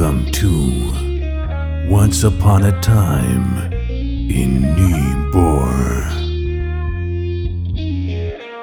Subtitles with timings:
[0.00, 6.04] Welcome to Once Upon a Time in Nybor.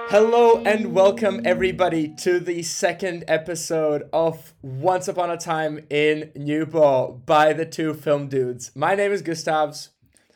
[0.08, 7.12] Hello and welcome everybody to the second episode of Once Upon a Time in Newball
[7.26, 8.72] by the two film dudes.
[8.73, 9.90] My name is Gustavs,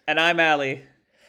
[0.05, 0.84] And I'm Ali.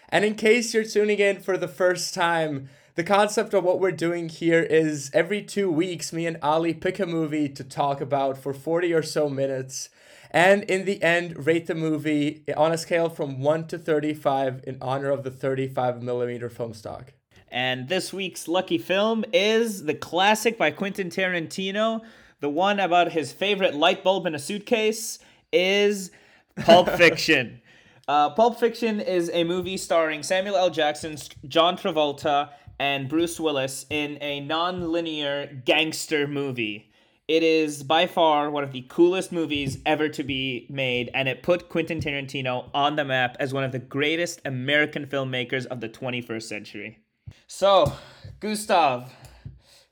[0.08, 2.68] and in case you're tuning in for the first time,
[3.00, 7.00] the concept of what we're doing here is every two weeks, me and Ali pick
[7.00, 9.88] a movie to talk about for 40 or so minutes,
[10.30, 14.76] and in the end, rate the movie on a scale from 1 to 35 in
[14.82, 17.14] honor of the 35 millimeter film stock.
[17.50, 22.02] And this week's lucky film is the classic by Quentin Tarantino.
[22.40, 25.18] The one about his favorite light bulb in a suitcase
[25.54, 26.10] is
[26.54, 27.62] Pulp Fiction.
[28.06, 30.68] Uh, Pulp Fiction is a movie starring Samuel L.
[30.68, 36.90] Jackson, John Travolta, and Bruce Willis in a non linear gangster movie.
[37.28, 41.44] It is by far one of the coolest movies ever to be made, and it
[41.44, 45.88] put Quentin Tarantino on the map as one of the greatest American filmmakers of the
[45.88, 46.98] 21st century.
[47.46, 47.92] So,
[48.40, 49.12] Gustav,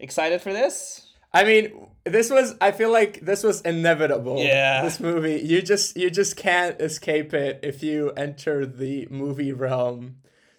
[0.01, 1.13] excited for this?
[1.33, 4.39] I mean, this was I feel like this was inevitable.
[4.39, 4.83] Yeah.
[4.83, 10.17] This movie, you just you just can't escape it if you enter the movie realm.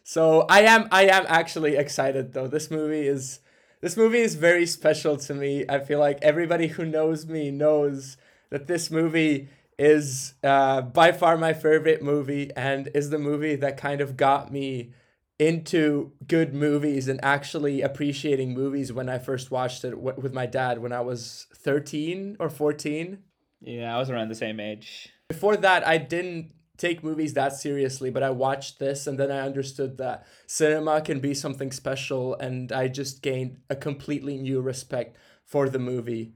[0.09, 2.47] So, I am I am actually excited though.
[2.47, 3.41] This movie is
[3.79, 5.66] this movie is very special to me.
[5.69, 8.17] I feel like everybody who knows me knows
[8.49, 13.77] that this movie is uh, by far my favorite movie and is the movie that
[13.77, 14.93] kind of got me
[15.38, 20.47] into good movies and actually appreciating movies when I first watched it w- with my
[20.47, 23.19] dad when I was 13 or 14.
[23.61, 25.09] Yeah, I was around the same age.
[25.27, 29.41] Before that, I didn't take movies that seriously, but I watched this and then I
[29.41, 35.17] understood that cinema can be something special and I just gained a completely new respect
[35.44, 36.33] for the movie.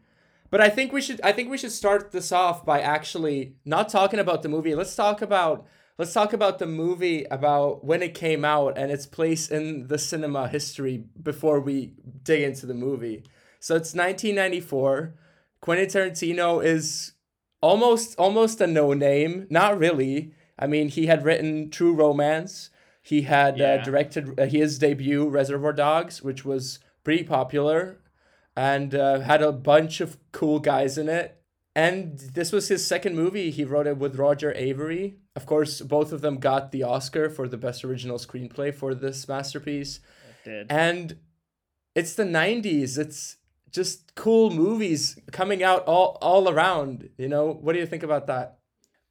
[0.51, 3.89] But I think we should I think we should start this off by actually not
[3.89, 4.75] talking about the movie.
[4.75, 5.65] Let's talk about
[5.97, 9.97] let's talk about the movie about when it came out and its place in the
[9.97, 13.23] cinema history before we dig into the movie.
[13.59, 15.15] So it's 1994.
[15.59, 17.13] Quentin Tarantino is
[17.63, 19.47] almost almost a no name.
[19.49, 20.33] Not really.
[20.59, 22.69] I mean, he had written True Romance.
[23.01, 27.97] He had uh, directed uh, his debut Reservoir Dogs, which was pretty popular,
[28.55, 31.41] and uh, had a bunch of cool guys in it.
[31.75, 33.49] And this was his second movie.
[33.49, 35.15] He wrote it with Roger Avary.
[35.35, 39.27] Of course, both of them got the Oscar for the best original screenplay for this
[39.27, 39.99] masterpiece.
[40.45, 40.67] Did.
[40.69, 41.17] And
[41.95, 42.99] it's the 90s.
[42.99, 43.37] It's
[43.73, 47.51] just cool movies coming out all all around, you know?
[47.51, 48.59] What do you think about that?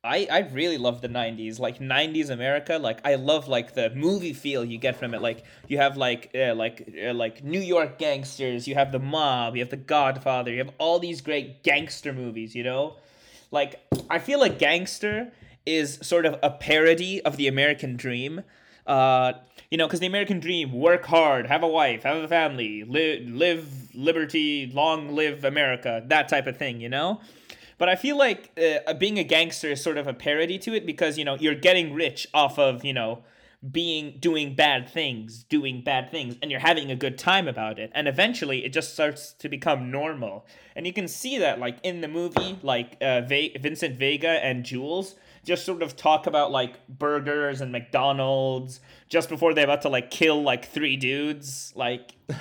[0.05, 4.33] I, I really love the 90s like 90s america like i love like the movie
[4.33, 7.99] feel you get from it like you have like uh, like uh, like new york
[7.99, 12.13] gangsters you have the mob you have the godfather you have all these great gangster
[12.13, 12.97] movies you know
[13.53, 13.81] like
[14.11, 15.31] i feel like gangster
[15.67, 18.43] is sort of a parody of the american dream
[18.87, 19.33] uh
[19.71, 23.25] you know because the american dream work hard have a wife have a family li-
[23.29, 27.21] live liberty long live america that type of thing you know
[27.83, 28.57] but I feel like
[28.87, 31.57] uh, being a gangster is sort of a parody to it because you know you're
[31.57, 33.25] getting rich off of you know
[33.71, 37.91] being doing bad things, doing bad things, and you're having a good time about it.
[37.93, 40.47] And eventually, it just starts to become normal.
[40.77, 44.65] And you can see that like in the movie, like uh, Ve- Vincent Vega and
[44.65, 49.89] Jules just sort of talk about like burgers and McDonald's just before they're about to
[49.89, 51.73] like kill like three dudes.
[51.75, 52.13] Like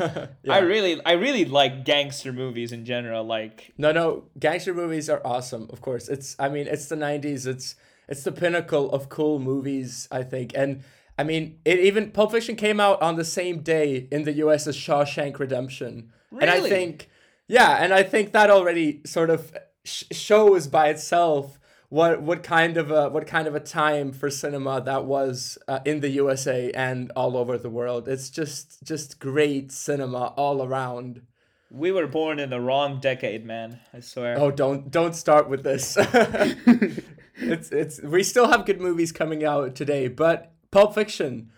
[0.49, 3.23] I really, I really like gangster movies in general.
[3.23, 6.07] Like No, no, gangster movies are awesome, of course.
[6.09, 7.47] It's I mean, it's the 90s.
[7.47, 7.75] It's
[8.07, 10.51] it's the pinnacle of cool movies, I think.
[10.55, 10.83] And
[11.17, 14.67] I mean, it even Pulp Fiction came out on the same day in the US
[14.67, 16.11] as Shawshank Redemption.
[16.39, 16.69] And I Really?
[16.69, 17.09] think
[17.47, 19.53] yeah, and I think that already sort of
[19.83, 21.59] sh- shows by itself
[21.91, 25.79] what what kind of a what kind of a time for cinema that was uh,
[25.83, 28.07] in the USA and all over the world.
[28.07, 31.23] It's just just great cinema all around.
[31.69, 33.81] We were born in the wrong decade, man.
[33.93, 34.39] I swear.
[34.39, 35.97] Oh, don't don't start with this.
[37.35, 41.51] it's it's we still have good movies coming out today, but Pulp Fiction.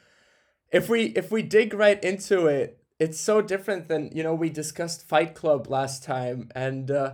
[0.71, 4.50] If we if we dig right into it, it's so different than you know we
[4.50, 7.13] discussed Fight Club last time, and uh,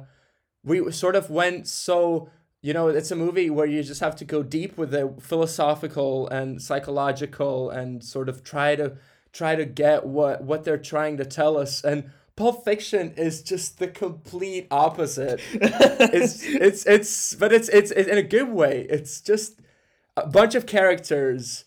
[0.64, 2.30] we sort of went so
[2.62, 6.28] you know it's a movie where you just have to go deep with the philosophical
[6.30, 8.98] and psychological and sort of try to
[9.32, 13.80] try to get what what they're trying to tell us and Pulp Fiction is just
[13.80, 15.42] the complete opposite.
[15.54, 18.88] it's it's it's but it's it's, it's in a good way.
[18.90, 19.60] It's just
[20.16, 21.66] a bunch of characters.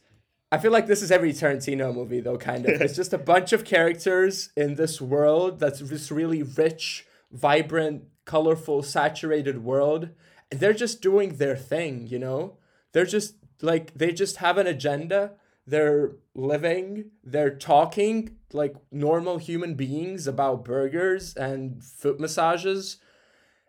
[0.51, 2.81] I feel like this is every Tarantino movie though, kind of.
[2.81, 8.83] It's just a bunch of characters in this world that's this really rich, vibrant, colorful,
[8.83, 10.09] saturated world.
[10.53, 12.59] They're just doing their thing, you know?
[12.93, 15.33] They're just like they just have an agenda.
[15.67, 22.99] They're living, they're talking like normal human beings about burgers and foot massages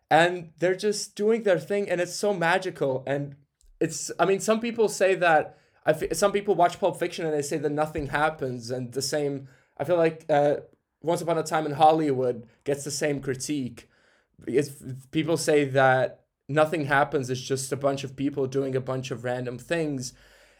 [0.09, 3.35] and they're just doing their thing and it's so magical and
[3.79, 7.33] it's I mean some people say that I f- some people watch Pulp Fiction and
[7.33, 9.47] they say that nothing happens and the same
[9.77, 10.57] I feel like uh,
[11.01, 13.89] Once Upon a Time in Hollywood gets the same critique.
[14.45, 14.71] It's,
[15.11, 17.29] people say that nothing happens.
[17.29, 20.13] It's just a bunch of people doing a bunch of random things.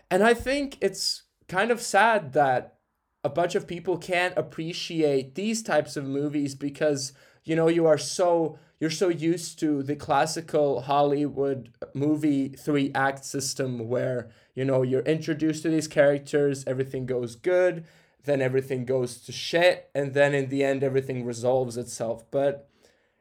[0.10, 2.78] And I think it's kind of sad that
[3.24, 7.14] a bunch of people can't appreciate these types of movies because,
[7.44, 13.24] you know, you are so you're so used to the classical Hollywood movie three act
[13.24, 17.86] system where, you know, you're introduced to these characters, everything goes good,
[18.26, 22.30] then everything goes to shit, and then in the end everything resolves itself.
[22.30, 22.68] But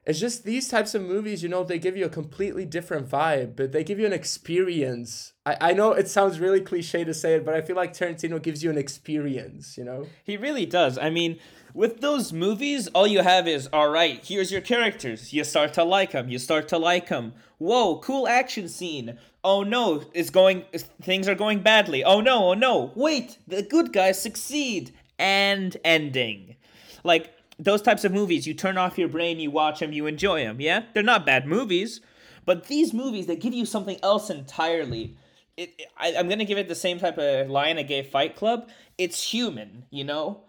[0.05, 3.55] it's just these types of movies, you know, they give you a completely different vibe,
[3.55, 5.33] but they give you an experience.
[5.47, 8.43] I, I know it sounds really cliche to say it, but I feel like Tarantino
[8.43, 10.07] gives you an experience, you know?
[10.25, 10.99] He really does.
[10.99, 11.39] I mean,
[11.73, 15.33] with those movies, all you have is, all right, here's your characters.
[15.33, 16.29] You start to like them.
[16.29, 17.35] You start to like them.
[17.59, 19.19] Whoa, cool action scene.
[19.45, 20.65] Oh no, it's going,
[21.01, 22.03] things are going badly.
[22.03, 22.93] Oh no, oh no.
[22.97, 24.93] Wait, the good guys succeed.
[25.19, 26.57] And ending.
[27.05, 27.33] Like,
[27.63, 30.61] those types of movies, you turn off your brain, you watch them, you enjoy them.
[30.61, 32.01] Yeah, they're not bad movies,
[32.45, 35.17] but these movies they give you something else entirely.
[35.57, 38.69] It, I, am gonna give it the same type of line I gave Fight Club.
[38.99, 40.45] It's human, you know.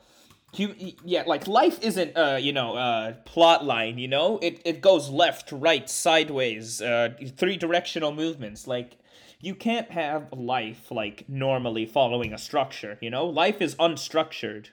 [0.57, 3.97] Hum, yeah, like life isn't uh you know uh plot line.
[3.97, 8.67] You know, it it goes left, right, sideways, uh three directional movements.
[8.67, 8.97] Like
[9.41, 12.97] you can't have life like normally following a structure.
[13.01, 14.67] You know, life is unstructured.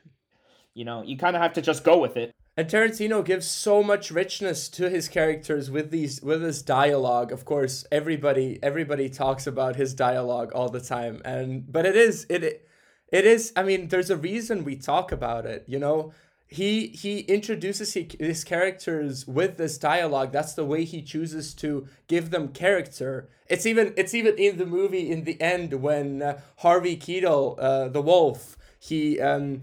[0.74, 2.32] You know, you kind of have to just go with it.
[2.56, 7.32] And Tarantino gives so much richness to his characters with these with his dialogue.
[7.32, 12.26] Of course, everybody everybody talks about his dialogue all the time, and but it is
[12.28, 12.68] it
[13.12, 13.52] it is.
[13.56, 15.64] I mean, there's a reason we talk about it.
[15.66, 16.12] You know,
[16.46, 20.32] he he introduces he, his characters with this dialogue.
[20.32, 23.28] That's the way he chooses to give them character.
[23.48, 27.88] It's even it's even in the movie in the end when uh, Harvey Keitel, uh,
[27.88, 29.62] the wolf, he um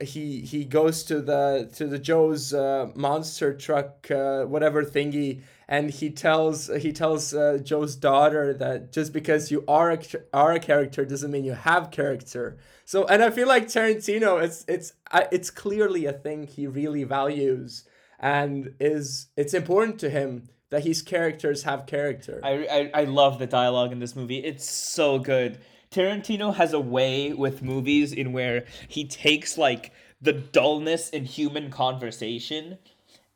[0.00, 5.90] he he goes to the to the Joe's uh, monster truck uh, whatever thingy and
[5.90, 9.98] he tells he tells uh, Joe's daughter that just because you are a,
[10.32, 12.58] are a character doesn't mean you have character.
[12.84, 14.92] So and I feel like Tarantino it's it's
[15.32, 17.84] it's clearly a thing he really values
[18.20, 22.40] and is it's important to him that his characters have character.
[22.44, 24.38] I I, I love the dialogue in this movie.
[24.38, 25.58] It's so good.
[25.90, 31.70] Tarantino has a way with movies in where he takes like the dullness in human
[31.70, 32.78] conversation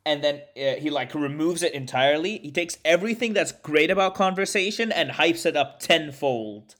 [0.04, 2.38] and then uh, he like removes it entirely.
[2.38, 6.74] He takes everything that's great about conversation and hypes it up tenfold.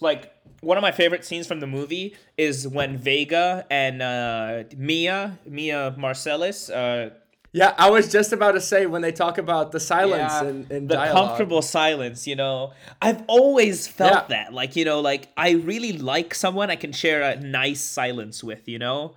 [0.00, 5.38] Like one of my favorite scenes from the movie is when Vega and uh, Mia,
[5.46, 7.10] Mia Marcellus, uh,
[7.54, 10.70] yeah, I was just about to say when they talk about the silence yeah, and,
[10.72, 11.28] and the dialogue.
[11.28, 12.26] comfortable silence.
[12.26, 14.44] You know, I've always felt yeah.
[14.44, 14.52] that.
[14.52, 18.68] Like you know, like I really like someone I can share a nice silence with.
[18.68, 19.14] You know,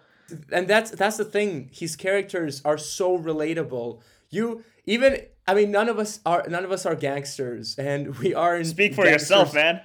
[0.52, 1.72] and that's that's the thing.
[1.74, 4.02] His characters are so relatable.
[4.30, 8.36] You even I mean, none of us are none of us are gangsters, and we
[8.36, 8.68] aren't.
[8.68, 9.30] Speak for gangsters.
[9.30, 9.82] yourself, man.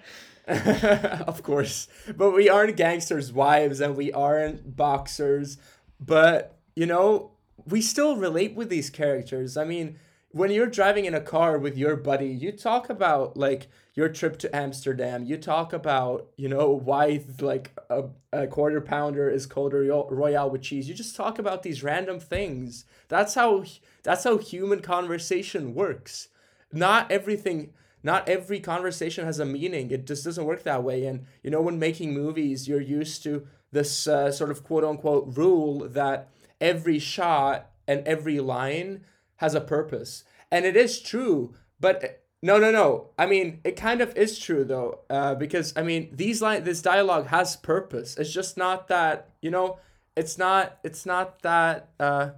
[1.27, 5.57] of course, but we aren't gangsters' wives, and we aren't boxers.
[5.99, 7.32] But you know,
[7.67, 9.57] we still relate with these characters.
[9.57, 9.99] I mean,
[10.33, 14.39] when you're driving in a car with your buddy, you talk about like your trip
[14.39, 15.25] to Amsterdam.
[15.25, 20.51] You talk about, you know, why like a, a quarter pounder is called a royale
[20.51, 20.89] with cheese.
[20.89, 22.87] You just talk about these random things.
[23.09, 23.65] That's how
[24.03, 26.29] that's how human conversation works.
[26.73, 29.91] Not everything not every conversation has a meaning.
[29.91, 31.05] It just doesn't work that way.
[31.05, 35.37] And you know, when making movies, you're used to this uh, sort of quote unquote
[35.37, 36.29] rule that
[36.63, 39.05] every shot and every line
[39.37, 40.25] has a purpose.
[40.51, 43.11] And it is true, but no, no, no.
[43.19, 46.81] I mean, it kind of is true though, uh, because I mean, these line, this
[46.81, 48.17] dialogue has purpose.
[48.17, 49.79] It's just not that you know,
[50.17, 52.31] it's not, it's not that, uh,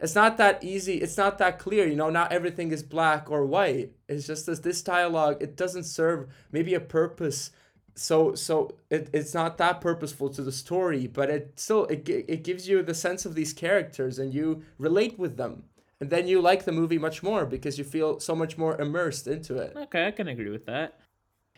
[0.00, 0.96] it's not that easy.
[0.96, 1.86] It's not that clear.
[1.86, 3.92] You know, not everything is black or white.
[4.08, 5.38] It's just this this dialogue.
[5.40, 7.50] It doesn't serve maybe a purpose
[7.94, 12.42] so so it, it's not that purposeful to the story but it still it, it
[12.42, 15.64] gives you the sense of these characters and you relate with them.
[16.00, 19.26] And then you like the movie much more because you feel so much more immersed
[19.26, 19.76] into it.
[19.76, 20.98] Okay i can agree with that.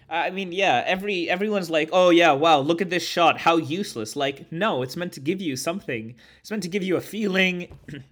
[0.09, 4.15] I mean yeah every everyone's like oh yeah wow look at this shot how useless.
[4.15, 6.15] Like no it's meant to give you something.
[6.41, 7.69] It's meant to give you a feeling.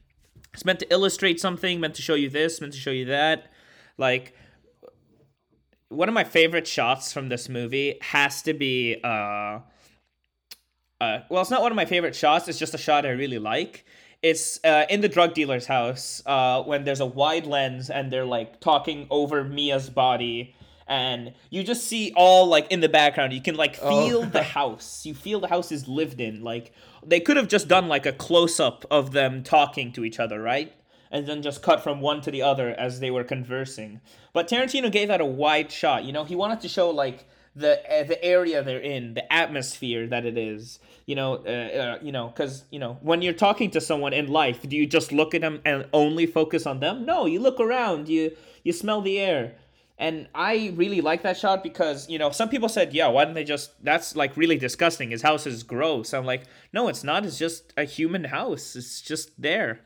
[0.55, 3.51] It's meant to illustrate something meant to show you this meant to show you that.
[3.99, 4.35] Like
[5.89, 9.61] one of my favorite shots from this movie has to be uh
[11.01, 13.39] uh well it's not one of my favorite shots it's just a shot i really
[13.39, 13.85] like.
[14.23, 18.25] It's uh, in the drug dealer's house uh, when there's a wide lens and they're
[18.25, 20.55] like talking over Mia's body
[20.87, 23.35] and you just see all like in the background.
[23.35, 24.25] You can like feel oh.
[24.25, 25.05] the house.
[25.05, 26.43] You feel the house is lived in.
[26.43, 26.73] Like
[27.05, 30.41] they could have just done like a close up of them talking to each other
[30.41, 30.73] right
[31.15, 34.03] and then just cut from one to the other as they were conversing
[34.35, 37.81] but Tarantino gave that a wide shot you know he wanted to show like the
[37.91, 40.81] uh, the area they're in, the atmosphere that it is.
[41.07, 44.29] You know, uh, uh, you know, because you know when you're talking to someone in
[44.29, 47.05] life, do you just look at them and only focus on them?
[47.05, 49.55] No, you look around, you you smell the air.
[49.97, 53.37] And I really like that shot because, you know, some people said, yeah, why didn't
[53.37, 55.13] they just, that's like really disgusting.
[55.13, 56.13] His house is gross.
[56.13, 56.43] I'm like,
[56.73, 57.25] no, it's not.
[57.25, 58.75] It's just a human house.
[58.75, 59.83] It's just there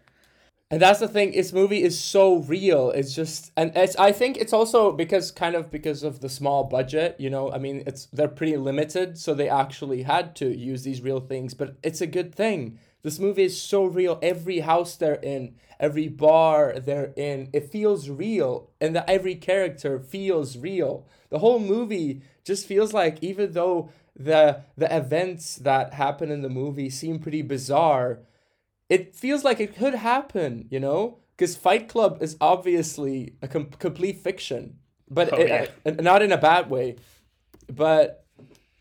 [0.71, 4.37] and that's the thing this movie is so real it's just and it's i think
[4.37, 8.07] it's also because kind of because of the small budget you know i mean it's
[8.07, 12.07] they're pretty limited so they actually had to use these real things but it's a
[12.07, 12.79] good thing.
[13.03, 18.09] This movie is so real every house they're in every bar they're in it feels
[18.11, 21.07] real and that every character feels real.
[21.31, 26.49] The whole movie just feels like even though the the events that happen in the
[26.49, 28.19] movie seem pretty bizarre
[28.89, 31.19] it feels like it could happen, you know?
[31.37, 34.79] Because Fight Club is obviously a com- complete fiction,
[35.09, 35.67] but oh, it, yeah.
[35.87, 36.97] Uh, not in a bad way.
[37.73, 38.25] But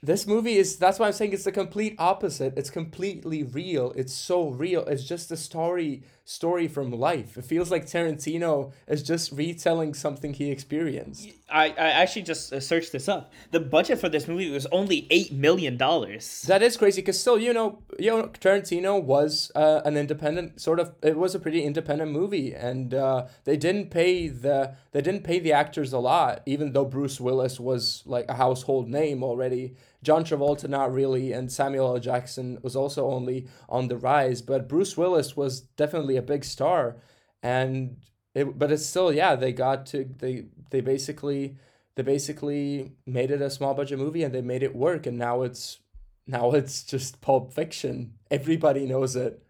[0.02, 2.58] this movie is that's why I'm saying it's the complete opposite.
[2.58, 3.92] It's completely real.
[3.96, 4.86] It's so real.
[4.86, 7.38] It's just a story story from life.
[7.38, 11.30] It feels like Tarantino is just retelling something he experienced.
[11.50, 13.32] I, I actually just uh, searched this up.
[13.52, 16.42] The budget for this movie was only eight million dollars.
[16.44, 20.82] That is crazy because still, you know, you know, Tarantino was uh, an independent sort
[20.82, 20.94] of.
[21.02, 25.40] It was a pretty independent movie, and uh, they didn't pay the they didn't pay
[25.40, 29.76] the actors a lot, even though Bruce Willis was like a household name already.
[30.04, 32.00] John Travolta not really, and Samuel L.
[32.00, 36.98] Jackson was also only on the rise, but Bruce Willis was definitely a big star,
[37.42, 37.98] and
[38.36, 38.58] it.
[38.58, 41.58] But it's still, yeah, they got to they they basically
[41.96, 45.42] they basically made it a small budget movie and they made it work, and now
[45.42, 45.80] it's
[46.28, 48.14] now it's just Pulp Fiction.
[48.30, 49.42] Everybody knows it.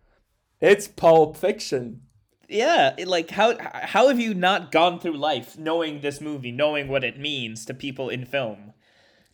[0.62, 2.02] It's Pulp Fiction.
[2.48, 7.04] Yeah, like how how have you not gone through life knowing this movie, knowing what
[7.04, 8.74] it means to people in film?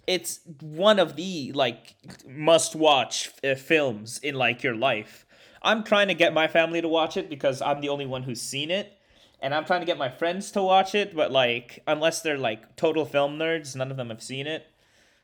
[0.05, 1.95] It's one of the like
[2.27, 5.25] must watch uh, films in like your life.
[5.61, 8.41] I'm trying to get my family to watch it because I'm the only one who's
[8.41, 8.97] seen it.
[9.41, 12.75] And I'm trying to get my friends to watch it, but like unless they're like
[12.75, 14.65] total film nerds, none of them have seen it.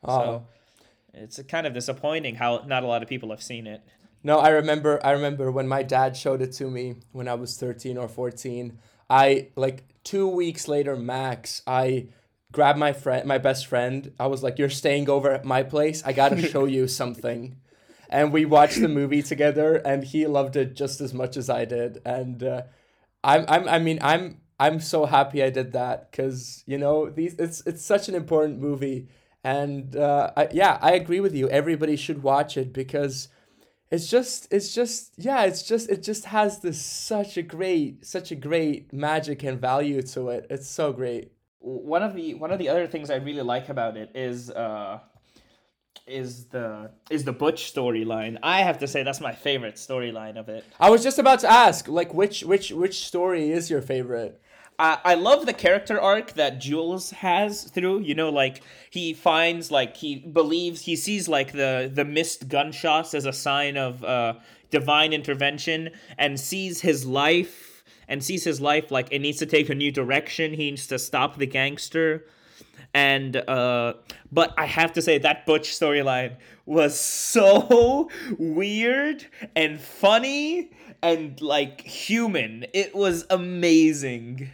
[0.04, 0.20] Oh.
[0.20, 0.46] So
[1.14, 3.82] it's kind of disappointing how not a lot of people have seen it.
[4.24, 7.58] No, I remember I remember when my dad showed it to me when I was
[7.58, 8.78] 13 or 14.
[9.10, 12.08] I like 2 weeks later max, I
[12.52, 14.12] grabbed my friend my best friend.
[14.20, 16.04] I was like, "You're staying over at my place.
[16.06, 17.58] I got to show you something."
[18.10, 21.66] and we watched the movie together and he loved it just as much as I
[21.66, 22.64] did and uh,
[23.24, 27.36] I'm I'm I mean I'm I'm so happy I did that cuz you know these
[27.36, 29.08] it's it's such an important movie
[29.44, 33.30] and uh, I, yeah I agree with you everybody should watch it because
[33.92, 38.32] it's just it's just yeah it's just it just has this such a great such
[38.32, 42.60] a great magic and value to it it's so great one of the one of
[42.60, 45.00] the other things I really like about it is uh
[46.08, 48.38] is the is the Butch storyline.
[48.42, 50.66] I have to say that's my favorite storyline of it.
[50.80, 54.42] I was just about to ask, like, which which which story is your favorite?
[54.80, 58.00] I, I love the character arc that Jules has through.
[58.00, 63.14] You know, like he finds like he believes he sees like the the missed gunshots
[63.14, 64.36] as a sign of uh,
[64.72, 67.69] divine intervention, and sees his life
[68.10, 70.52] and sees his life like it needs to take a new direction.
[70.52, 72.26] He needs to stop the gangster.
[72.94, 73.94] And uh
[74.32, 79.26] but i have to say that butch storyline was so weird
[79.56, 82.66] and funny and like human.
[82.74, 84.50] It was amazing.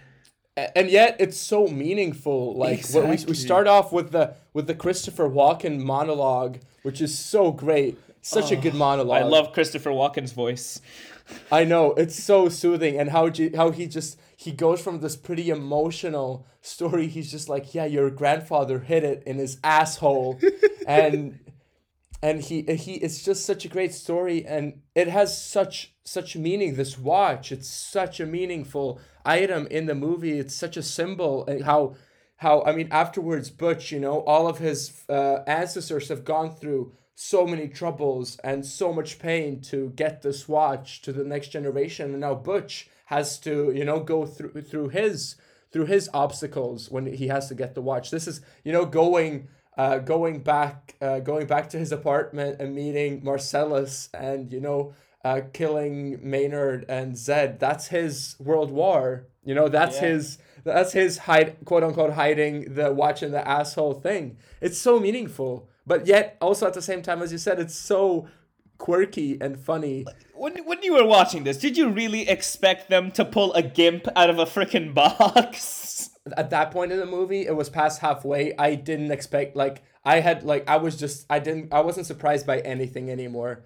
[0.58, 2.56] And yet it's so meaningful.
[2.56, 3.18] Like exactly.
[3.18, 7.98] we, we start off with the with the christopher walken monologue which is so great.
[8.22, 9.22] Such oh, a good monologue.
[9.22, 10.82] I love christopher walken's voice
[11.52, 15.50] i know it's so soothing and how how he just he goes from this pretty
[15.50, 17.08] emotional story.
[17.08, 20.40] He's just like, yeah, your grandfather hit it in his asshole,
[20.88, 21.40] and
[22.22, 26.76] and he he it's just such a great story, and it has such such meaning.
[26.76, 30.40] This watch, it's such a meaningful item in the movie.
[30.40, 31.46] It's such a symbol.
[31.46, 31.96] And how
[32.38, 36.94] how I mean, afterwards, Butch, you know, all of his uh, ancestors have gone through
[37.16, 42.12] so many troubles and so much pain to get this watch to the next generation,
[42.12, 45.36] and now Butch has to you know go through through his
[45.72, 48.12] through his obstacles when he has to get the watch.
[48.12, 52.76] This is you know going uh, going back uh, going back to his apartment and
[52.76, 54.94] meeting Marcellus and you know
[55.24, 57.60] uh, killing Maynard and Zed.
[57.60, 59.28] That's his World War.
[59.44, 60.08] You know that's Yeah.
[60.10, 64.38] his that's his hide quote unquote hiding the watch watching the asshole thing.
[64.62, 68.28] It's so meaningful, but yet also at the same time, as you said, it's so
[68.78, 70.06] quirky and funny.
[70.34, 74.08] When, when you were watching this, did you really expect them to pull a gimp
[74.16, 76.10] out of a freaking box?
[76.38, 78.56] At that point in the movie, it was past halfway.
[78.58, 82.48] I didn't expect like I had like I was just I didn't I wasn't surprised
[82.48, 83.64] by anything anymore.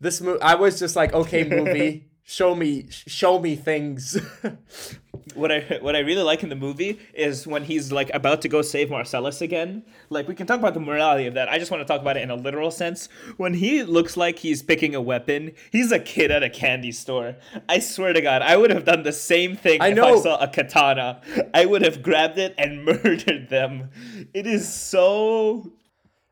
[0.00, 4.18] This movie, I was just like, okay, movie, show me show me things.
[5.34, 8.48] what I what I really like in the movie is when he's like about to
[8.48, 9.84] go save Marcellus again.
[10.10, 11.48] Like we can talk about the morality of that.
[11.48, 13.08] I just want to talk about it in a literal sense.
[13.36, 17.36] When he looks like he's picking a weapon, he's a kid at a candy store.
[17.68, 20.18] I swear to God, I would have done the same thing I if know.
[20.18, 21.20] I saw a katana.
[21.54, 23.90] I would have grabbed it and murdered them.
[24.34, 25.72] It is so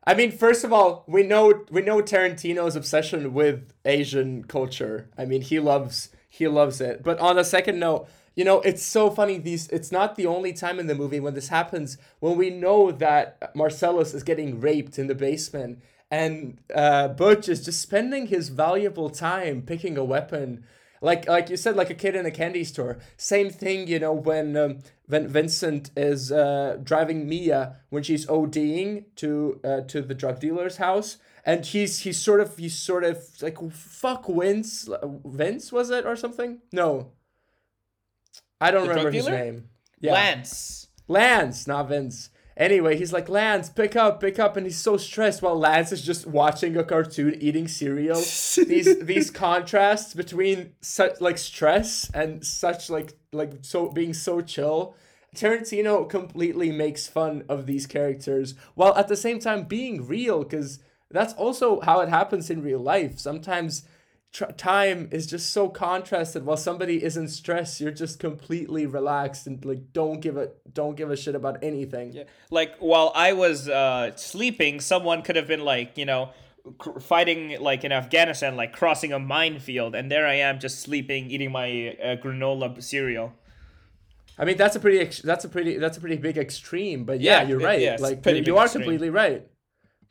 [0.07, 5.09] I mean, first of all, we know we know Tarantino's obsession with Asian culture.
[5.17, 7.03] I mean, he loves he loves it.
[7.03, 9.39] But on a second note, you know, it's so funny.
[9.39, 11.97] These it's not the only time in the movie when this happens.
[12.19, 17.65] When we know that Marcellus is getting raped in the basement, and uh, Butch is
[17.65, 20.63] just spending his valuable time picking a weapon.
[21.01, 22.99] Like like you said, like a kid in a candy store.
[23.17, 29.05] Same thing, you know, when um, when Vincent is uh, driving Mia when she's ODing
[29.15, 33.17] to uh, to the drug dealer's house, and he's he's sort of he's sort of
[33.41, 34.87] like fuck Vince
[35.25, 36.59] Vince was it or something?
[36.71, 37.13] No,
[38.59, 39.69] I don't The remember his name.
[39.99, 40.13] Yeah.
[40.13, 40.87] Lance.
[41.07, 42.29] Lance, not Vince.
[42.57, 46.01] Anyway, he's like, Lance, pick up, pick up, and he's so stressed while Lance is
[46.01, 48.15] just watching a cartoon eating cereal.
[48.67, 54.95] these these contrasts between such like stress and such like like so being so chill.
[55.35, 60.79] Tarantino completely makes fun of these characters while at the same time being real because
[61.11, 63.19] that's also how it happens in real life.
[63.19, 63.83] Sometimes
[64.37, 69.43] tr- time is just so contrasted while somebody is in stress you're just completely relaxed
[69.47, 70.47] and like don't give a
[70.79, 72.23] don't give a shit about anything Yeah.
[72.59, 76.23] Like while I was uh, sleeping, someone could have been like, you know,
[77.01, 81.51] fighting like in Afghanistan, like crossing a minefield, and there I am just sleeping, eating
[81.51, 83.27] my uh, granola cereal.
[84.39, 87.17] i mean that's a pretty ex- that's a pretty that's a pretty big extreme but
[87.21, 88.83] yeah, Yeah, you're it- right yeah, like you, you are extreme.
[88.83, 89.41] completely right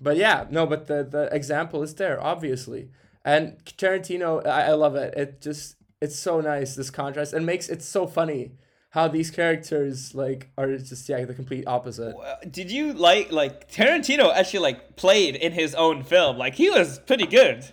[0.06, 2.82] but yeah no but the the example is there obviously
[3.26, 7.68] and tarantino i, I love it it just it's so nice this contrast and makes
[7.68, 8.52] it so funny
[8.90, 12.14] how these characters like are just yeah the complete opposite
[12.50, 16.38] Did you like like Tarantino actually like played in his own film?
[16.38, 17.70] Like he was pretty good.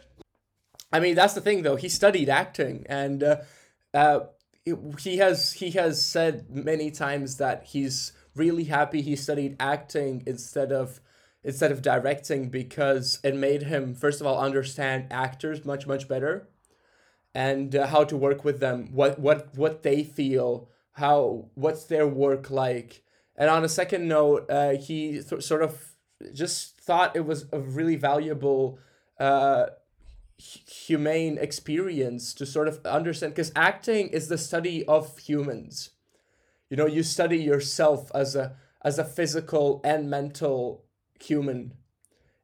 [0.93, 1.75] I mean, that's the thing, though.
[1.75, 3.37] He studied acting, and uh,
[3.95, 4.19] uh,
[4.99, 10.71] he has he has said many times that he's really happy he studied acting instead
[10.71, 10.99] of
[11.43, 16.47] instead of directing because it made him first of all understand actors much much better,
[17.33, 22.07] and uh, how to work with them, what what what they feel, how what's their
[22.07, 23.03] work like,
[23.35, 25.95] and on a second note, uh, he th- sort of
[26.33, 28.79] just thought it was a really valuable.
[29.19, 29.67] Uh,
[30.35, 35.91] humane experience to sort of understand because acting is the study of humans
[36.69, 40.82] you know you study yourself as a as a physical and mental
[41.23, 41.73] human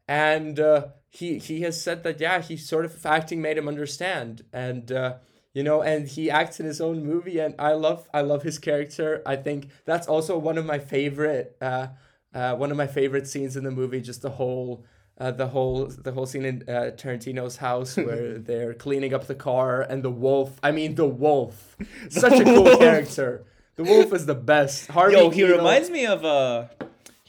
[0.08, 4.44] and uh, he he has said that yeah he sort of acting made him understand
[4.54, 5.16] and uh,
[5.54, 8.58] you know and he acts in his own movie and i love i love his
[8.60, 11.88] character i think that's also one of my favorite uh,
[12.34, 14.84] uh, one of my favorite scenes in the movie just the whole
[15.18, 19.36] uh, the whole the whole scene in uh, Tarantino's house where they're cleaning up the
[19.36, 20.58] car and the wolf.
[20.64, 21.76] I mean the wolf,
[22.10, 22.80] such a cool wolf.
[22.80, 23.44] character.
[23.76, 24.88] The wolf is the best.
[24.88, 26.68] Harvey Yo, he Keitel- reminds me of uh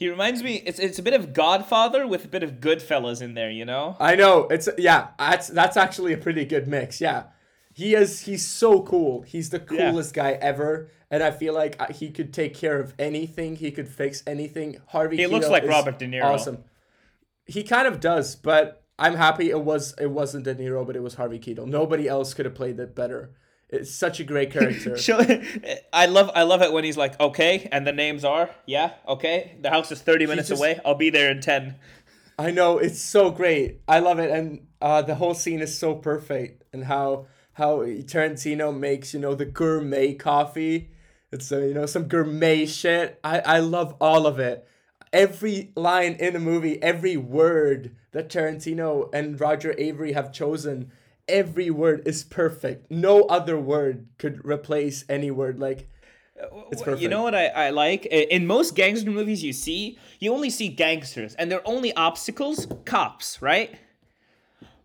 [0.01, 3.35] he reminds me it's it's a bit of Godfather with a bit of Goodfellas in
[3.35, 3.95] there, you know?
[3.99, 5.09] I know it's yeah.
[5.19, 6.99] That's that's actually a pretty good mix.
[6.99, 7.25] Yeah,
[7.71, 8.21] he is.
[8.21, 9.21] He's so cool.
[9.21, 9.91] He's the Yeah.
[9.91, 13.57] coolest guy ever, and I feel like uh, he could take care of anything.
[13.57, 14.81] He could fix anything.
[14.87, 15.17] Harvey.
[15.17, 16.23] He looks like Robert De Niro.
[16.23, 16.63] Awesome.
[17.45, 21.03] He kind of does, but I'm happy it was it wasn't De Niro, but it
[21.03, 21.67] was Harvey Keitel.
[21.67, 23.35] Nobody else could have played it better.
[23.71, 24.97] It's such a great character.
[25.93, 29.57] I love I love it when he's like, okay, and the names are, yeah, okay.
[29.61, 30.79] The house is thirty minutes just- away.
[30.85, 31.75] I'll be there in ten.
[32.37, 33.81] I know it's so great.
[33.87, 38.77] I love it, and uh, the whole scene is so perfect, and how how Tarantino
[38.77, 40.89] makes you know the gourmet coffee.
[41.31, 43.19] It's uh, you know some gourmet shit.
[43.23, 44.67] I I love all of it.
[45.13, 50.91] Every line in the movie, every word that Tarantino and Roger Avary have chosen,
[51.27, 52.89] every word is perfect.
[52.91, 55.59] No other word could replace any word.
[55.59, 55.89] Like
[56.41, 58.05] uh, It's You know what I, I like?
[58.05, 63.41] In most gangster movies you see, you only see gangsters, and their only obstacles, cops,
[63.41, 63.75] right?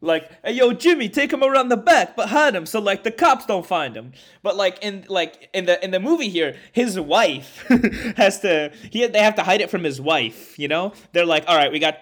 [0.01, 3.11] Like, hey, yo, Jimmy, take him around the back, but hide him so like the
[3.11, 4.13] cops don't find him.
[4.43, 7.65] But like in like in the in the movie here, his wife
[8.17, 10.59] has to he they have to hide it from his wife.
[10.59, 11.99] You know, they're like, all right, we got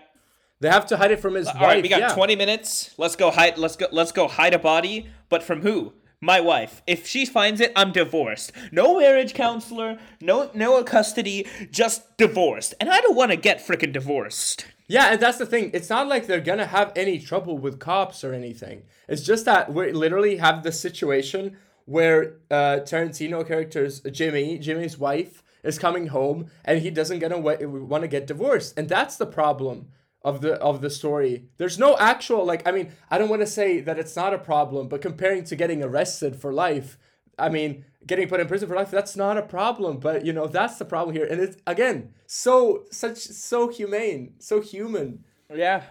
[0.61, 1.63] They have to hide it from his all wife.
[1.63, 2.15] right, we got yeah.
[2.15, 2.95] 20 minutes.
[2.97, 5.95] Let's go hide let's go let's go hide a body, but from who?
[6.21, 6.81] My wife.
[6.87, 8.53] If she finds it, I'm divorced.
[8.73, 12.75] No marriage counselor, no no custody, just divorced.
[12.81, 14.67] And I don't want to get freaking divorced.
[14.87, 15.71] Yeah, and that's the thing.
[15.75, 18.85] It's not like they're gonna have any trouble with cops or anything.
[19.09, 25.43] It's just that we literally have the situation where uh, Tarantino characters Jimmy, Jimmy's wife,
[25.63, 29.89] is coming home and he doesn't gonna want to get divorced, and that's the problem
[30.25, 31.45] of the of the story.
[31.59, 32.67] There's no actual like.
[32.67, 35.57] I mean, I don't want to say that it's not a problem, but comparing to
[35.57, 36.99] getting arrested for life,
[37.39, 39.99] I mean, getting put in prison for life, that's not a problem.
[39.99, 44.61] But you know, that's the problem here, and it's again so such so humane, so
[44.61, 45.25] human.
[45.55, 45.83] Yeah.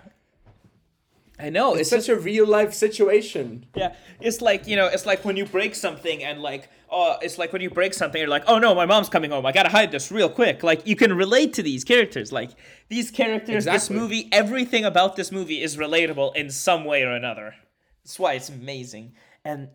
[1.40, 1.74] I know.
[1.74, 3.66] It's It's, such a real life situation.
[3.76, 7.38] Yeah, it's like you know, it's like when you break something and like, oh, it's
[7.38, 9.46] like when you break something, you're like, oh no, my mom's coming home.
[9.46, 10.62] I gotta hide this real quick.
[10.64, 12.32] Like you can relate to these characters.
[12.32, 12.52] Like
[12.90, 17.56] these characters, this movie, everything about this movie is relatable in some way or another.
[18.04, 19.14] That's why it's amazing.
[19.44, 19.70] And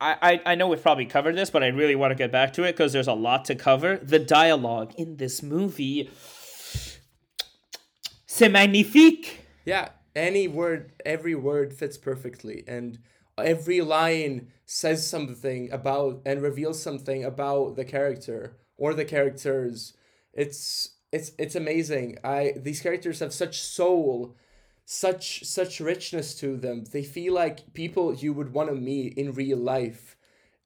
[0.00, 2.52] I, I, I know we've probably covered this, but I really want to get back
[2.54, 3.96] to it because there's a lot to cover.
[3.96, 6.10] The dialogue in this movie,
[8.26, 9.40] c'est magnifique.
[9.64, 12.98] Yeah, any word, every word fits perfectly, and
[13.38, 19.94] every line says something about and reveals something about the character or the characters.
[20.32, 22.18] It's it's it's amazing.
[22.24, 24.36] I these characters have such soul,
[24.84, 26.84] such such richness to them.
[26.84, 30.13] They feel like people you would want to meet in real life.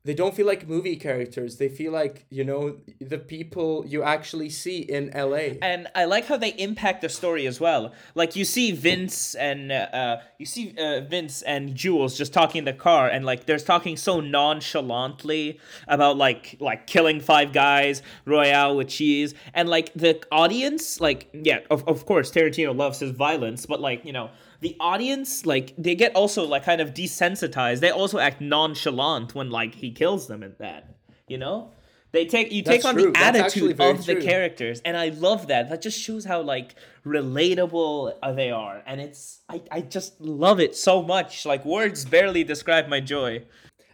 [0.09, 1.57] They don't feel like movie characters.
[1.57, 5.59] They feel like, you know, the people you actually see in LA.
[5.61, 7.93] and I like how they impact the story as well.
[8.15, 12.61] Like you see Vince and uh, uh, you see uh, Vince and Jules just talking
[12.61, 18.01] in the car, and like they're talking so nonchalantly about like like killing five guys,
[18.25, 23.11] Royale with cheese, and like the audience, like yeah, of of course Tarantino loves his
[23.11, 27.81] violence, but like you know the audience like they get also like kind of desensitized.
[27.81, 31.73] They also act nonchalant when like he kills them and that, you know.
[32.11, 33.07] They take you take on true.
[33.07, 36.75] the That's attitude of the characters and i love that that just shows how like
[37.05, 42.07] relatable uh, they are and it's I, I just love it so much like words
[42.07, 43.45] barely describe my joy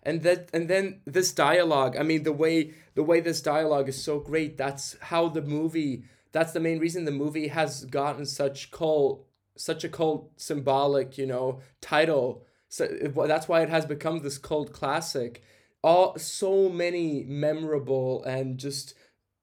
[0.05, 4.03] and that and then this dialogue i mean the way the way this dialogue is
[4.03, 8.71] so great that's how the movie that's the main reason the movie has gotten such
[8.71, 12.45] cult such a cult symbolic you know title.
[12.69, 15.43] So it- that's why it has become this cult classic.
[15.83, 18.95] All so many memorable and just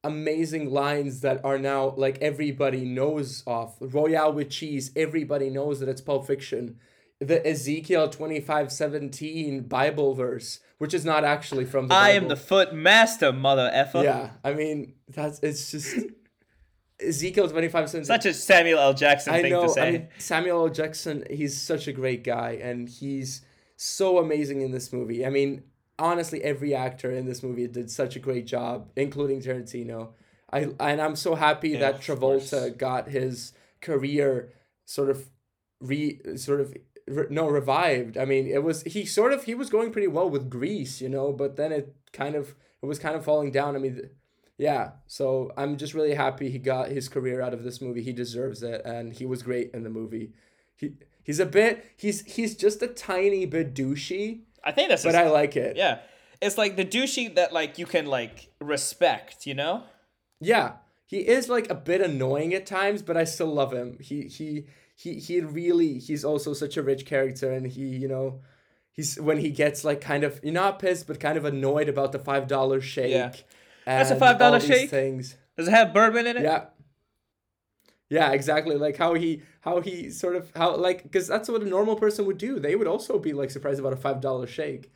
[0.03, 3.75] amazing lines that are now like everybody knows of.
[3.79, 6.77] Royale with cheese everybody knows that it's pulp fiction.
[7.19, 12.23] The Ezekiel 25:17 Bible verse, which is not actually from the i Bible.
[12.23, 14.03] am the foot master mother effer.
[14.03, 15.97] Yeah, I mean, that's it's just
[17.01, 18.05] Ezekiel 25:17.
[18.05, 19.63] such a samuel l jackson I thing know.
[19.63, 20.69] to say I mean, Samuel L.
[20.69, 23.41] Jackson, he's such a great guy and he's
[23.75, 25.25] so amazing in this movie.
[25.25, 25.63] I mean,
[25.97, 30.09] honestly, every actor in this movie did such a great job, including Tarantino.
[30.51, 34.53] I and I'm so happy that Travolta got his career
[34.85, 35.29] sort of
[35.79, 36.75] re sort of
[37.07, 38.17] re, no revived.
[38.17, 41.09] I mean, it was he sort of he was going pretty well with Grease, you
[41.09, 43.75] know, but then it kind of it was kind of falling down.
[43.75, 44.09] I mean,
[44.61, 44.91] yeah.
[45.07, 48.03] So I'm just really happy he got his career out of this movie.
[48.03, 50.31] He deserves it, and he was great in the movie.
[50.75, 50.93] He
[51.23, 55.29] he's a bit he's he's just a tiny bit douchey, i think that's but I
[55.29, 55.77] like it.
[55.77, 55.99] yeah
[56.41, 59.83] it's like the douchey that like you can like respect you know
[60.39, 60.67] Yeah,
[61.05, 63.97] he is like a bit annoying at times, but I still love him.
[63.99, 68.41] He he he he really he's also such a rich character, and he you know
[68.91, 72.11] he's when he gets like kind of you're not pissed, but kind of annoyed about
[72.11, 73.11] the five dollar shake.
[73.11, 73.31] Yeah.
[73.85, 74.89] That's a $5 shake?
[74.89, 75.35] Things.
[75.57, 76.65] does it have bourbon in it Yeah.
[78.09, 78.75] Yeah, exactly.
[78.75, 82.25] Like how he how he sort of how like because that's what a normal person
[82.25, 82.59] would do.
[82.59, 84.91] They would also be like surprised about a five dollar shake.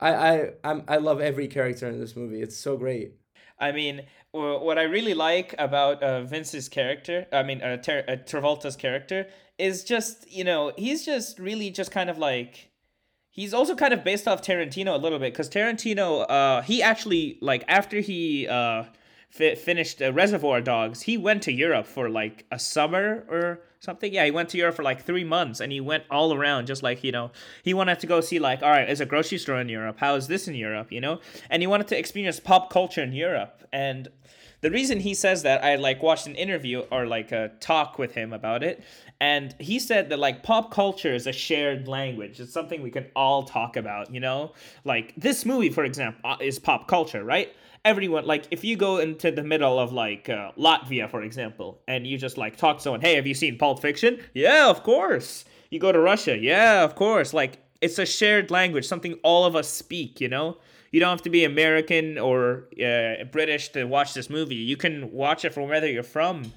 [0.00, 2.40] I I I'm, I love every character in this movie.
[2.40, 3.16] It's so great.
[3.58, 8.16] I mean, what I really like about uh, Vince's character, I mean, uh, Ter- uh,
[8.16, 12.70] Travolta's character, is just, you know, he's just really just kind of like.
[13.34, 17.36] He's also kind of based off Tarantino a little bit because Tarantino, uh, he actually,
[17.40, 18.84] like, after he uh,
[19.28, 24.14] fi- finished uh, Reservoir Dogs, he went to Europe for like a summer or something.
[24.14, 26.84] Yeah, he went to Europe for like three months and he went all around just
[26.84, 27.32] like, you know,
[27.64, 29.96] he wanted to go see like, all right, is a grocery store in Europe?
[29.98, 30.92] How is this in Europe?
[30.92, 31.18] You know?
[31.50, 33.66] And he wanted to experience pop culture in Europe.
[33.72, 34.10] And
[34.64, 38.12] the reason he says that i like watched an interview or like a talk with
[38.12, 38.82] him about it
[39.20, 42.40] and he said that like pop culture is a shared language.
[42.40, 44.52] It's something we can all talk about you know?
[44.84, 47.54] Like this movie for example uh, is pop culture right?
[47.84, 52.06] Everyone like if you go into the middle of like uh, latvia for example and
[52.06, 54.20] you just like talk to someone hey have you seen pulp fiction?
[54.34, 55.44] Yeah of course.
[55.70, 56.36] You go to russia?
[56.36, 57.32] Yeah of course.
[57.32, 60.56] Like it's a shared language something all of us speak you know
[60.94, 64.54] you don't have to be American or uh, British to watch this movie.
[64.54, 66.52] You can watch it from wherever you're from.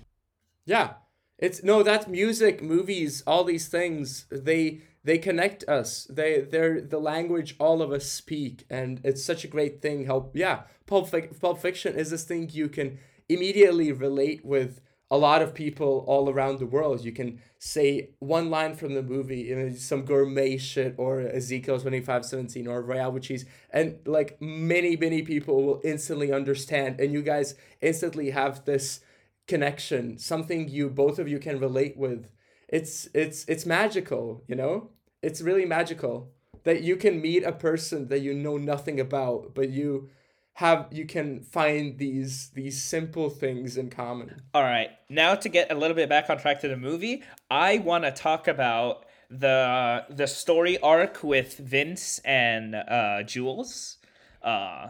[0.64, 0.94] Yeah,
[1.40, 4.28] it's no that's music, movies, all these things.
[4.30, 6.06] They they connect us.
[6.08, 10.06] They they're the language all of us speak, and it's such a great thing.
[10.06, 11.10] Help, yeah, Pulp
[11.42, 16.30] Pulp Fiction is this thing you can immediately relate with a lot of people all
[16.30, 17.04] around the world.
[17.04, 21.76] You can say one line from the movie, you know, some gourmet shit or Ezekiel
[21.76, 23.46] 2517 or Royale with cheese.
[23.72, 27.00] And like many, many people will instantly understand.
[27.00, 29.00] And you guys instantly have this
[29.48, 32.32] connection, something you both of you can relate with.
[32.68, 34.90] It's it's it's magical, you know?
[35.24, 36.32] It's really magical
[36.64, 40.10] that you can meet a person that you know nothing about, but you
[40.58, 44.42] have you can find these these simple things in common.
[44.56, 44.90] All right.
[45.08, 48.12] Now to get a little bit back on track to the movie, I want to
[48.12, 53.98] talk about the the story arc with Vince and uh Jules.
[54.42, 54.88] Uh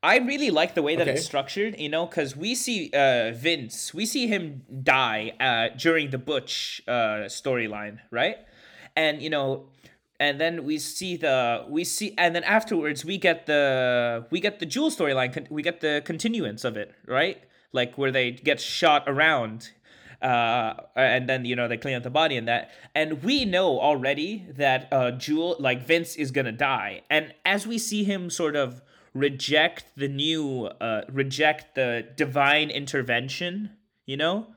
[0.00, 1.16] I really like the way that okay.
[1.16, 6.10] it's structured, you know, because we see uh, Vince, we see him die uh, during
[6.10, 8.36] the Butch uh, storyline, right?
[8.94, 9.70] And you know,
[10.20, 14.58] and then we see the we see and then afterwards we get the we get
[14.58, 17.42] the Jules storyline we get the continuance of it right?
[17.72, 19.70] Like where they get shot around
[20.22, 22.70] uh, and then you know they clean up the body and that.
[22.94, 27.02] And we know already that uh Jules like vince is gonna die.
[27.10, 33.70] And as we see him sort of reject the new uh reject the divine intervention
[34.06, 34.48] you know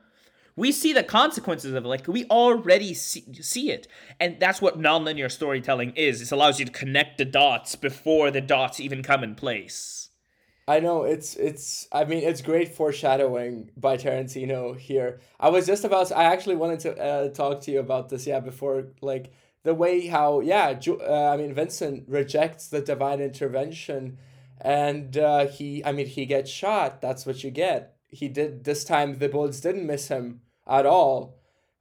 [0.58, 1.88] we see the consequences of it.
[1.88, 3.86] Like we already see, see it,
[4.18, 6.20] and that's what nonlinear storytelling is.
[6.20, 10.10] It allows you to connect the dots before the dots even come in place.
[10.66, 11.86] I know it's it's.
[11.92, 15.20] I mean, it's great foreshadowing by Tarantino here.
[15.38, 16.10] I was just about.
[16.12, 18.26] I actually wanted to uh, talk to you about this.
[18.26, 20.78] Yeah, before like the way how yeah.
[20.86, 24.18] Uh, I mean, Vincent rejects the divine intervention,
[24.60, 25.84] and uh, he.
[25.84, 27.00] I mean, he gets shot.
[27.00, 27.94] That's what you get.
[28.08, 29.18] He did this time.
[29.18, 31.38] The bullets didn't miss him at all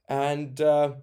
[0.08, 0.93] and uh,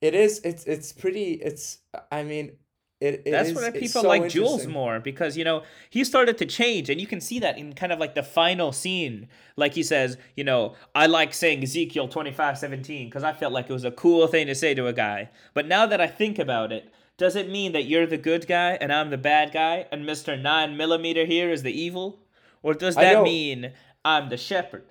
[0.00, 1.78] it is it's it's pretty it's
[2.10, 2.52] i mean
[3.00, 6.38] it, it That's is, why people so like Jules more because you know he started
[6.38, 9.28] to change, and you can see that in kind of like the final scene.
[9.56, 13.52] Like he says, you know, I like saying Ezekiel twenty five seventeen because I felt
[13.52, 15.28] like it was a cool thing to say to a guy.
[15.52, 18.78] But now that I think about it, does it mean that you're the good guy
[18.80, 22.20] and I'm the bad guy, and Mister Nine Millimeter here is the evil,
[22.62, 23.72] or does that mean
[24.04, 24.84] I'm the shepherd?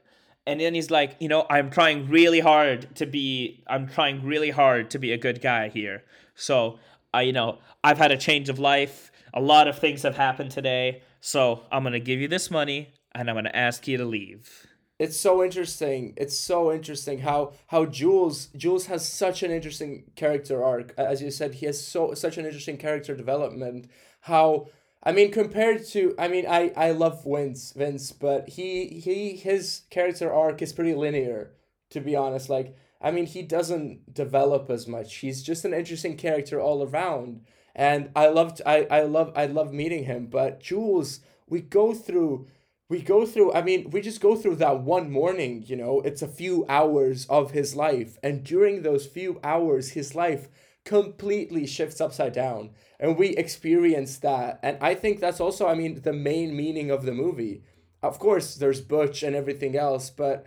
[0.46, 4.50] And then he's like you know i'm trying really hard to be i'm trying really
[4.50, 6.04] hard to be a good guy here.
[6.36, 6.80] So
[7.14, 9.12] i you know i've had a change of life.
[9.34, 11.02] A lot of things have happened today.
[11.22, 14.68] So i'm gonna give you this money and i'm gonna ask you to leave.
[15.00, 16.14] It's so interesting.
[16.18, 20.94] It's so interesting how how jules jules has such an interesting character arc.
[20.98, 23.88] As you said he has so such an interesting character development
[24.22, 24.68] how
[25.06, 29.82] I mean, compared to, I mean, I, I love Vince, Vince, but he he his
[29.90, 31.52] character arc is pretty linear,
[31.90, 32.50] to be honest.
[32.50, 35.16] Like, I mean, he doesn't develop as much.
[35.18, 37.42] He's just an interesting character all around,
[37.76, 40.28] and I loved, I I love, I love meeting him.
[40.28, 42.48] But Jules, we go through,
[42.88, 43.52] we go through.
[43.54, 45.64] I mean, we just go through that one morning.
[45.68, 50.16] You know, it's a few hours of his life, and during those few hours, his
[50.16, 50.48] life
[50.86, 54.60] completely shifts upside down and we experience that.
[54.64, 57.64] And i think that's also i mean the main meaning of the movie.
[58.02, 60.46] Of course there's butch and everything else but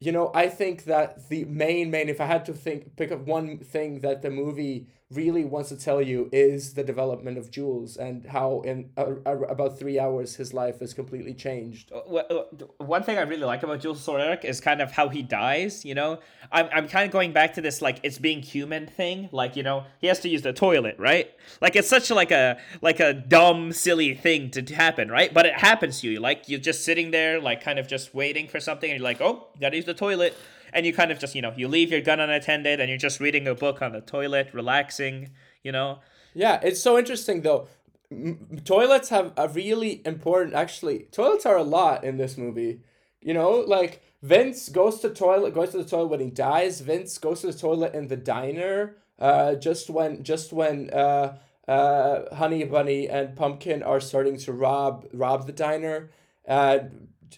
[0.00, 3.20] you know i think that the main main if i had to think pick up
[3.26, 7.96] one thing that the movie really wants to tell you is the development of Jules
[7.96, 11.92] and how in uh, about three hours his life is completely changed.
[11.92, 12.44] Uh, uh,
[12.78, 15.84] one thing I really like about Jules Sorek is kind of how he dies.
[15.84, 16.18] You know,
[16.50, 19.28] I'm I'm kind of going back to this like it's being human thing.
[19.30, 21.30] Like you know he has to use the toilet, right?
[21.60, 25.32] Like it's such like a like a dumb silly thing to happen, right?
[25.32, 26.18] But it happens to you.
[26.18, 29.20] Like you're just sitting there, like kind of just waiting for something, and you're like,
[29.20, 30.36] oh, gotta use the toilet
[30.72, 33.20] and you kind of just you know you leave your gun unattended and you're just
[33.20, 35.30] reading a book on the toilet relaxing
[35.62, 35.98] you know
[36.34, 37.68] yeah it's so interesting though
[38.10, 42.80] M- toilets have a really important actually toilets are a lot in this movie
[43.20, 46.80] You know, like Vince goes to toilet, goes to the toilet when he dies.
[46.80, 48.96] Vince goes to the toilet in the diner.
[49.18, 55.06] Uh, just when, just when, uh, uh, Honey Bunny and Pumpkin are starting to rob
[55.12, 56.10] rob the diner.
[56.46, 56.78] Uh,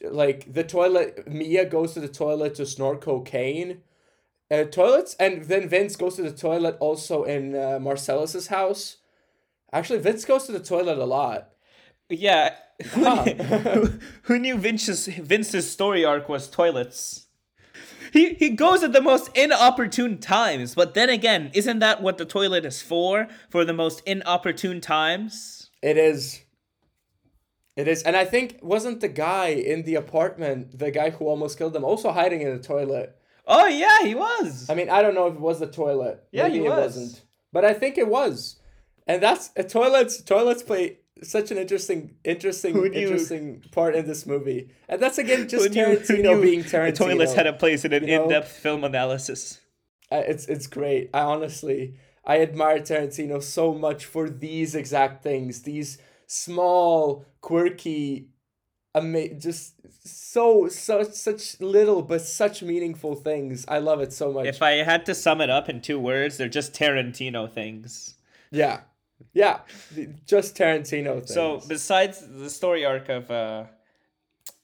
[0.02, 3.82] like the toilet, Mia goes to the toilet to snort cocaine.
[4.50, 8.96] Uh, toilets, and then Vince goes to the toilet also in uh, Marcellus's house.
[9.72, 11.50] Actually, Vince goes to the toilet a lot.
[12.08, 12.54] Yeah.
[12.92, 13.24] Huh.
[13.24, 17.26] who, who knew Vince's Vince's story arc was toilets?
[18.12, 22.24] He he goes at the most inopportune times, but then again, isn't that what the
[22.24, 23.28] toilet is for?
[23.50, 25.70] For the most inopportune times?
[25.82, 26.40] It is.
[27.78, 31.56] It is, and I think wasn't the guy in the apartment the guy who almost
[31.58, 33.16] killed him also hiding in the toilet.
[33.46, 34.68] Oh yeah, he was.
[34.68, 36.16] I mean, I don't know if it was the toilet.
[36.32, 36.96] Yeah, Maybe he it was.
[36.96, 38.56] wasn't, but I think it was,
[39.06, 40.20] and that's uh, toilets.
[40.22, 45.70] Toilets play such an interesting, interesting, interesting part in this movie, and that's again just
[45.70, 46.96] knew- Tarantino being the Tarantino.
[46.96, 48.24] toilets had a place in an you know?
[48.24, 49.60] in-depth film analysis.
[50.10, 51.10] Uh, it's it's great.
[51.14, 55.62] I honestly I admire Tarantino so much for these exact things.
[55.62, 58.28] These small, quirky,
[58.94, 59.74] ama- just
[60.06, 63.64] so so such little but such meaningful things.
[63.66, 64.46] I love it so much.
[64.46, 68.14] If I had to sum it up in two words, they're just Tarantino things.
[68.52, 68.82] yeah,
[69.32, 69.60] yeah,
[70.26, 71.34] just Tarantino things.
[71.34, 73.64] So besides the story arc of uh,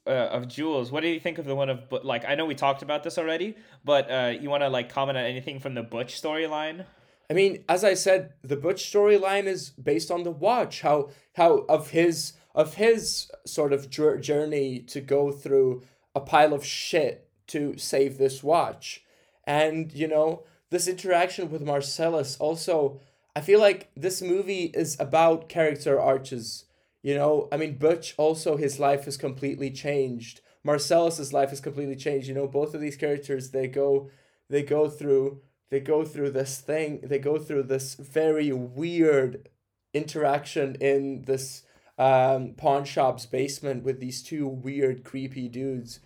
[0.06, 2.54] uh of Jules, what do you think of the one of like I know we
[2.54, 5.82] talked about this already, but uh you want to like comment on anything from the
[5.82, 6.84] Butch storyline?
[7.30, 10.82] I mean, as I said, the Butch storyline is based on the watch.
[10.82, 15.82] How how of his of his sort of journey to go through
[16.14, 19.04] a pile of shit to save this watch,
[19.44, 22.36] and you know this interaction with Marcellus.
[22.38, 23.00] Also,
[23.34, 26.64] I feel like this movie is about character arches.
[27.02, 30.40] You know, I mean, Butch also his life has completely changed.
[30.64, 32.28] Marcellus's life has completely changed.
[32.28, 34.10] You know, both of these characters they go
[34.48, 39.48] they go through they go through this thing they go through this very weird
[39.92, 41.62] interaction in this
[41.98, 46.00] um, pawn shop's basement with these two weird creepy dudes.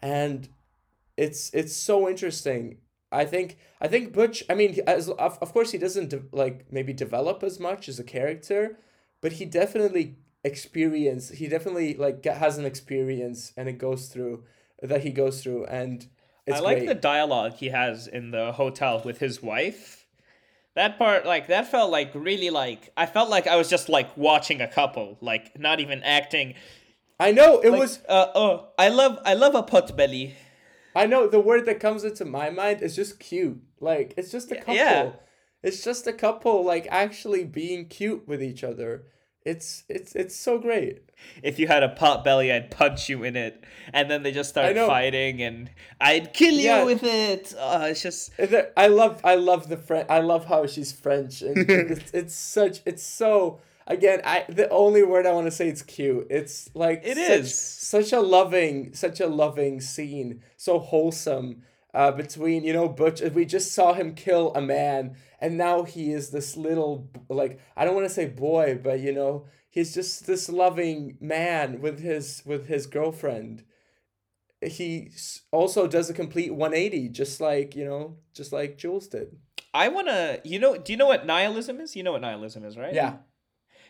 [0.00, 0.48] And
[1.16, 2.78] it's it's so interesting.
[3.12, 6.66] I think i think butch i mean as of, of course he doesn't de- like
[6.72, 8.76] maybe develop as much as a character
[9.20, 14.42] but he definitely experience he definitely like has an experience and it goes through
[14.84, 15.64] that he goes through.
[15.66, 16.06] And
[16.46, 16.88] it's I like great.
[16.88, 20.06] the dialogue he has in the hotel with his wife.
[20.74, 24.16] That part, like, that felt like really like I felt like I was just like
[24.16, 26.54] watching a couple, like not even acting.
[27.20, 28.00] I know it Like, was.
[28.08, 30.34] uh, oh, I love I love a pot belly.
[30.96, 33.60] I know the word that comes into my mind is just cute.
[33.80, 34.74] Like it's just a couple.
[34.74, 35.12] Yeah.
[35.62, 39.04] It's just a couple like actually being cute with each other.
[39.44, 41.02] It's it's it's so great.
[41.42, 44.48] If you had a pot belly, I'd punch you in it, and then they just
[44.48, 46.84] start fighting, and I'd kill you Yeah.
[46.84, 47.54] with it.
[47.58, 48.30] Uh, it's just
[48.76, 50.08] I love I love the French.
[50.08, 51.42] I love how she's French.
[51.42, 54.22] And it's, it's such it's so again.
[54.24, 56.26] I the only word I want to say it's cute.
[56.30, 57.58] It's like It such, is.
[57.58, 60.40] such a loving such a loving scene.
[60.56, 61.62] So wholesome.
[61.92, 66.12] Uh, between you know Butch, we just saw him kill a man, and now he
[66.12, 70.26] is this little like I don't want to say boy, but you know he's just
[70.26, 73.64] this loving man with his with his girlfriend
[74.62, 75.10] he
[75.52, 79.36] also does a complete 180 just like you know just like jules did
[79.74, 80.38] I wanna.
[80.44, 80.78] You know?
[80.78, 81.96] Do you know what nihilism is?
[81.96, 82.94] You know what nihilism is, right?
[82.94, 83.16] yeah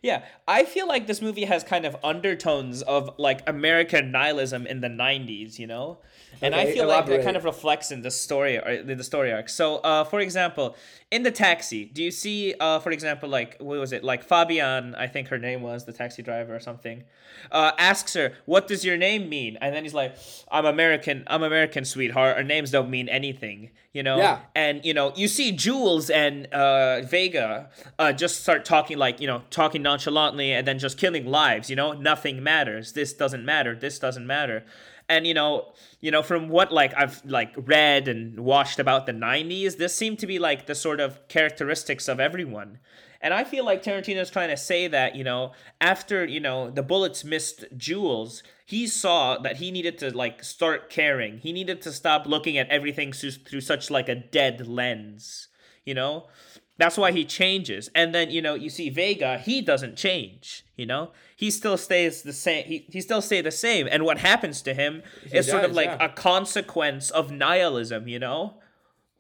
[0.05, 4.83] Yeah, I feel like this movie has kind of undertones of like American nihilism in
[4.83, 5.99] the '90s, you know,
[6.43, 9.03] and I Okay, feel like that kind of reflects in the story or in the
[9.05, 9.49] story arc.
[9.49, 10.77] So, uh, for example,
[11.11, 14.95] in the taxi, do you see, uh, for example, like what was it, like Fabian?
[14.95, 17.05] I think her name was the taxi driver or something.
[17.51, 20.17] Uh, asks her, "What does your name mean?" And then he's like,
[20.51, 21.25] "I'm American.
[21.29, 22.37] I'm American, sweetheart.
[22.37, 24.19] Our names don't mean anything." You know.
[24.19, 24.41] Yeah.
[24.55, 29.27] And you know, you see Jules and uh, Vega uh, just start talking like you
[29.27, 31.71] know, talking nonchalantly, and then just killing lives.
[31.71, 32.93] You know, nothing matters.
[32.93, 33.75] This doesn't matter.
[33.75, 34.67] This doesn't matter.
[35.09, 39.13] And you know, you know, from what like I've like read and watched about the
[39.13, 42.81] '90s, this seemed to be like the sort of characteristics of everyone.
[43.25, 46.83] And I feel like Tarantino's trying to say that, you know, after, you know, the
[46.83, 51.39] bullets missed Jules, he saw that he needed to like start caring.
[51.39, 55.49] He needed to stop looking at everything through, through such like a dead lens,
[55.85, 56.29] you know?
[56.77, 57.89] That's why he changes.
[57.95, 61.13] And then, you know, you see Vega, he doesn't change, you know?
[61.37, 62.65] He still stays the same.
[62.65, 63.87] He, he still stay the same.
[63.89, 66.07] And what happens to him is sort of like yeah.
[66.07, 68.55] a consequence of nihilism, you know?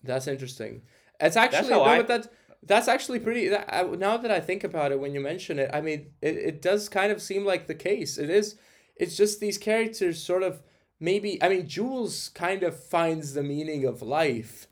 [0.04, 0.82] that's interesting
[1.20, 2.32] it's actually how no, I- but that
[2.66, 5.80] that's actually pretty that, now that i think about it when you mention it i
[5.80, 8.56] mean it, it does kind of seem like the case it is
[8.96, 10.62] it's just these characters sort of
[11.00, 14.66] maybe I mean Jules kind of finds the meaning of life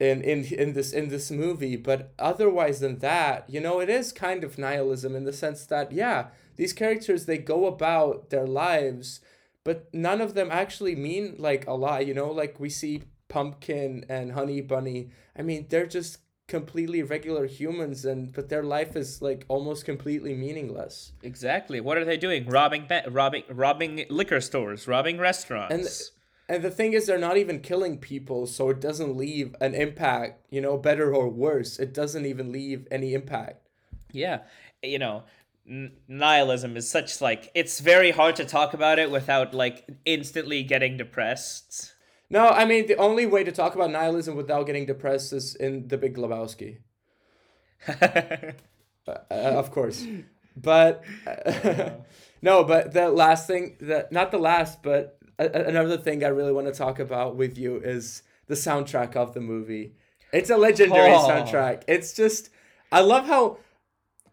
[0.00, 4.12] in in in this in this movie, but otherwise than that, you know, it is
[4.12, 9.20] kind of nihilism in the sense that yeah, these characters they go about their lives,
[9.62, 14.04] but none of them actually mean like a lot, you know, like we see Pumpkin
[14.08, 15.10] and Honey Bunny.
[15.36, 20.34] I mean, they're just completely regular humans and but their life is like almost completely
[20.34, 21.12] meaningless.
[21.22, 21.80] Exactly.
[21.80, 22.46] What are they doing?
[22.46, 26.10] Robbing ba- robbing robbing liquor stores, robbing restaurants.
[26.48, 29.74] And and the thing is they're not even killing people, so it doesn't leave an
[29.74, 31.78] impact, you know, better or worse.
[31.78, 33.66] It doesn't even leave any impact.
[34.12, 34.40] yeah,
[34.82, 35.22] you know,
[36.06, 40.98] nihilism is such like it's very hard to talk about it without like instantly getting
[40.98, 41.93] depressed.
[42.30, 45.88] No, I mean the only way to talk about nihilism without getting depressed is in
[45.88, 46.78] The Big Lebowski.
[49.06, 50.06] Uh, of course.
[50.56, 51.04] But
[52.42, 56.28] no, but the last thing that not the last, but a- a- another thing I
[56.28, 59.94] really want to talk about with you is the soundtrack of the movie.
[60.32, 61.28] It's a legendary Oh.
[61.28, 61.82] soundtrack.
[61.86, 62.48] It's just
[62.90, 63.58] I love how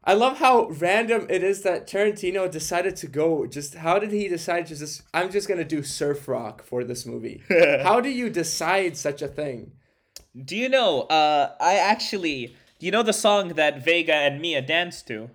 [0.04, 3.45] I love how random it is that Tarantino decided to go.
[3.45, 7.06] Just how did he decide to just I'm just gonna do surf rock for this
[7.06, 7.43] movie?
[7.84, 9.74] how do you decide such a thing?
[10.36, 11.02] Do you know?
[11.02, 15.30] Uh, I actually, you know the song that Vega and Mia dance to.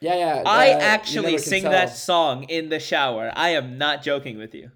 [0.00, 0.42] Yeah, yeah.
[0.44, 1.72] I uh, actually sing tell.
[1.72, 3.32] that song in the shower.
[3.34, 4.72] I am not joking with you.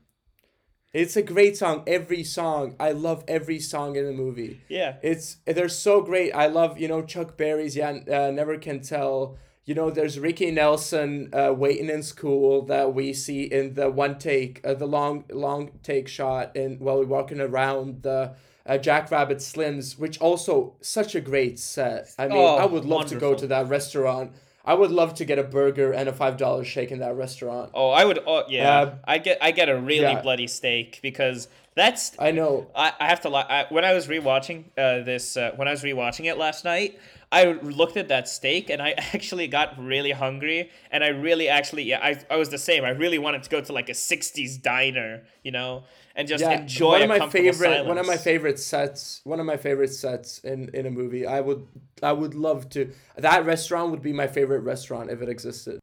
[0.93, 1.83] It's a great song.
[1.87, 4.63] Every song, I love every song in the movie.
[4.69, 4.97] Yeah.
[5.03, 6.33] It's they're so great.
[6.33, 9.37] I love you know Chuck Berry's yeah uh, never can tell.
[9.67, 14.19] You know there's Ricky Nelson uh, waiting in school that we see in the one
[14.19, 18.35] take uh, the long long take shot and while we're walking around the
[18.65, 22.09] uh, Jack Rabbit Slims, which also such a great set.
[22.19, 24.33] I mean, Oh, I would love to go to that restaurant.
[24.65, 27.71] I would love to get a burger and a five dollar shake in that restaurant.
[27.75, 28.19] Oh, I would.
[28.27, 28.81] Oh, yeah.
[28.81, 29.39] Uh, I get.
[29.41, 30.21] I get a really yeah.
[30.21, 32.13] bloody steak because that's.
[32.19, 32.67] I know.
[32.75, 33.47] I, I have to lie.
[33.49, 36.99] I, when I was rewatching uh, this, uh, when I was rewatching it last night,
[37.31, 40.71] I looked at that steak and I actually got really hungry.
[40.91, 42.85] And I really actually, yeah, I, I was the same.
[42.85, 45.85] I really wanted to go to like a '60s diner, you know,
[46.19, 49.57] and just enjoy one of my favorite one of my favorite sets one of my
[49.57, 51.67] favorite sets in in a movie i would
[52.03, 55.79] i would love to that restaurant would be my favorite restaurant if it existed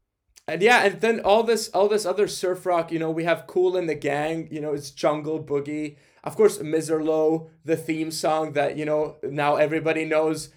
[0.46, 3.46] and yeah and then all this all this other surf rock you know we have
[3.46, 8.52] Kool and the Gang you know it's jungle boogie of course Misirlou, the theme song
[8.52, 10.50] that you know now everybody knows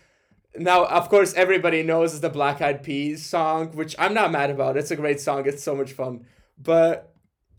[0.60, 4.78] now of course everybody knows the black eyed peas song which i'm not mad about
[4.78, 6.26] it's a great song it's so much fun
[6.58, 7.10] but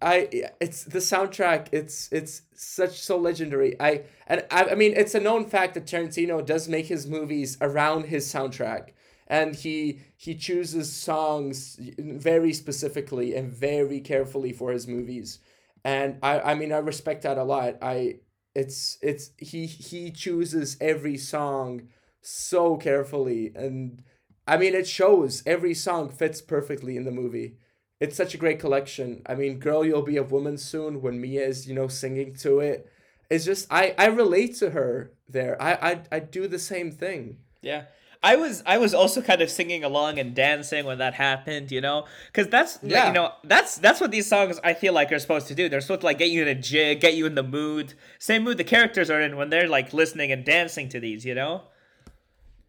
[0.03, 0.29] I
[0.61, 1.69] it's the soundtrack.
[1.73, 3.79] It's it's such so legendary.
[3.81, 7.59] I and I, I mean it's a known fact that Tarantino does make his movies
[7.61, 8.91] around his soundtrack,
[9.27, 15.39] and he he chooses songs very specifically and very carefully for his movies.
[15.85, 17.77] And I I mean I respect that a lot.
[17.83, 18.21] I
[18.55, 21.89] it's it's he he chooses every song
[22.23, 24.03] so carefully and
[24.47, 27.57] I mean it shows every song fits perfectly in the movie
[28.01, 29.21] it's such a great collection.
[29.27, 32.59] I mean, "Girl, You'll Be a Woman Soon" when Mia is you know singing to
[32.61, 32.89] it.
[33.29, 35.61] It's just I I relate to her there.
[35.61, 37.41] I I I do the same thing.
[37.61, 37.85] Yeah.
[38.23, 41.81] I was I was also kind of singing along and dancing when that happened, you
[41.83, 43.09] know, because that's Yeah.
[43.09, 45.69] you know that's that's what these songs I feel like are supposed to do.
[45.69, 48.45] They're supposed to like get you in a jig, get you in the mood, same
[48.45, 51.65] mood the characters are in when they're like listening and dancing to these, you know.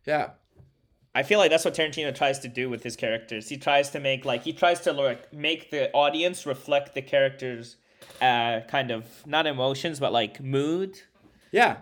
[0.05, 0.31] Yeah.
[1.13, 3.49] I feel like that's what Tarantino tries to do with his characters.
[3.49, 7.75] He tries to make like he tries to like make the audience reflect the characters,
[8.21, 11.01] uh, kind of not emotions but like mood.
[11.51, 11.77] Yeah.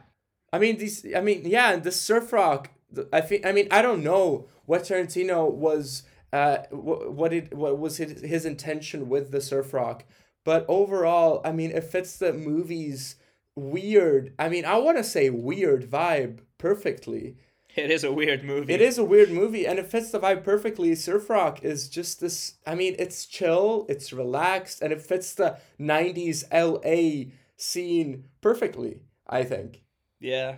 [0.52, 2.72] I mean these I mean yeah, the surf rock
[3.14, 6.04] I think I mean I don't know what Tarantino was
[6.34, 10.06] uh what, what it what was his, his intention with the surf rock,
[10.44, 13.16] but overall, I mean it fits the movie's
[13.56, 17.36] weird, I mean I want to say weird vibe perfectly.
[17.86, 18.74] It is a weird movie.
[18.74, 20.96] It is a weird movie and it fits the vibe perfectly.
[20.96, 25.58] Surf Rock is just this I mean, it's chill, it's relaxed, and it fits the
[25.80, 29.84] 90s LA scene perfectly, I think.
[30.20, 30.58] Yeah.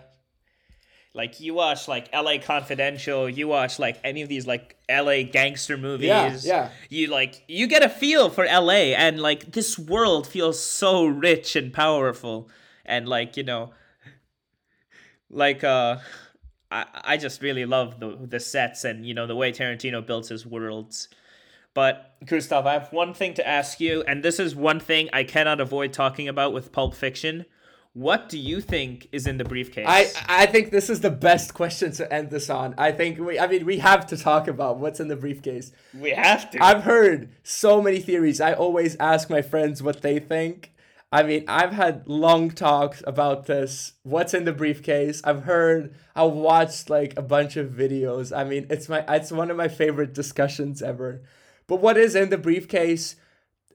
[1.14, 5.78] Like you watch like LA Confidential, you watch like any of these like LA gangster
[5.78, 6.08] movies.
[6.08, 6.70] Yeah, yeah.
[6.90, 11.58] You like you get a feel for LA and like this world feels so rich
[11.58, 12.50] and powerful
[12.86, 13.72] and like, you know,
[15.30, 15.98] like uh
[16.72, 20.30] I I just really love the the sets and you know the way Tarantino builds
[20.30, 21.10] his worlds.
[21.74, 25.24] But Gustav, I have one thing to ask you, and this is one thing I
[25.24, 27.46] cannot avoid talking about with Pulp Fiction.
[27.94, 29.86] What do you think is in the briefcase?
[29.88, 32.74] I I think this is the best question to end this on.
[32.78, 35.74] I think we I mean we have to talk about what's in the briefcase.
[35.94, 36.64] we have to.
[36.64, 38.40] I've heard so many theories.
[38.40, 40.72] I always ask my friends what they think.
[41.12, 43.94] I mean, I've had long talks about this.
[44.04, 45.22] What's in the briefcase?
[45.26, 48.36] I've heard, I watched like a bunch of videos.
[48.36, 51.24] I mean, it's my, it's one of my favorite discussions ever.
[51.68, 53.18] But what is in the briefcase?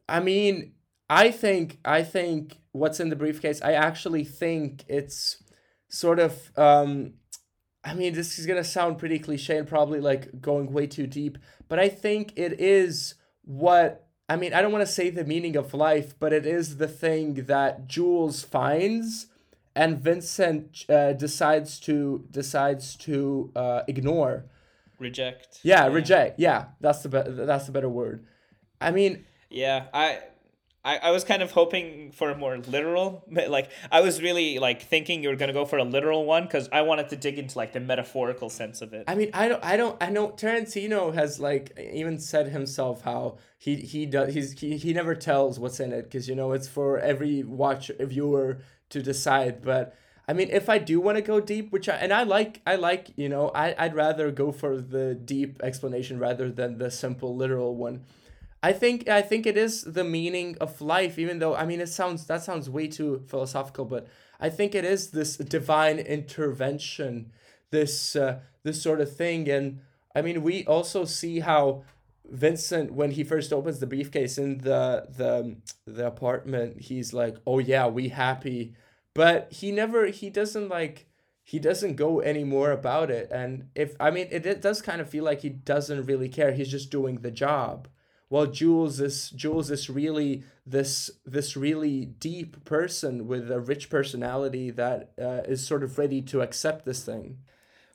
[0.09, 0.73] I mean,
[1.11, 3.61] I think, I think what's in the briefcase.
[3.61, 5.43] I actually think it's
[5.89, 7.15] sort of, um,
[7.85, 11.39] I mean, this is gonna sound pretty cliche and probably like going way too deep,
[11.69, 13.15] but I think it is
[13.45, 16.79] what I mean, I don't want to say the meaning of life, but it is
[16.79, 19.27] the thing that Jules finds
[19.77, 24.47] and Vincent uh, decides to decides to uh, ignore.
[24.99, 25.61] Reject.
[25.63, 26.41] Yeah, reject.
[26.41, 28.25] Yeah, that's the be- that's the better word.
[28.81, 30.21] I mean, Yeah, I,
[30.87, 34.83] I, I was kind of hoping for a more literal, like I was really like
[34.83, 37.59] thinking you were gonna go for a literal one because I wanted to dig into
[37.59, 39.05] like the metaphorical sense of it.
[39.09, 43.39] I mean, I don't, I don't, I know Tarantino has like even said himself how
[43.59, 46.69] he he does he's he, he never tells what's in it because you know it's
[46.69, 48.59] for every watch viewer
[48.91, 49.63] to decide.
[49.63, 49.97] But
[50.29, 52.77] I mean, if I do want to go deep, which I and I like, I
[52.77, 57.35] like you know, I I'd rather go for the deep explanation rather than the simple
[57.35, 58.05] literal one.
[58.63, 61.89] I think I think it is the meaning of life, even though I mean it
[61.89, 64.09] sounds that sounds way too philosophical, but
[64.41, 67.33] I think it is this divine intervention,
[67.71, 69.81] this uh, this sort of thing, and
[70.15, 71.85] I mean we also see how
[72.25, 77.59] Vincent when he first opens the briefcase in the the the apartment, he's like, oh
[77.59, 78.75] yeah, we happy,
[79.15, 81.07] but he never he doesn't like
[81.45, 85.01] he doesn't go any more about it, and if I mean it, it does kind
[85.01, 87.87] of feel like he doesn't really care, he's just doing the job
[88.31, 94.71] well jules is jules is really this this really deep person with a rich personality
[94.71, 97.39] that uh, is sort of ready to accept this thing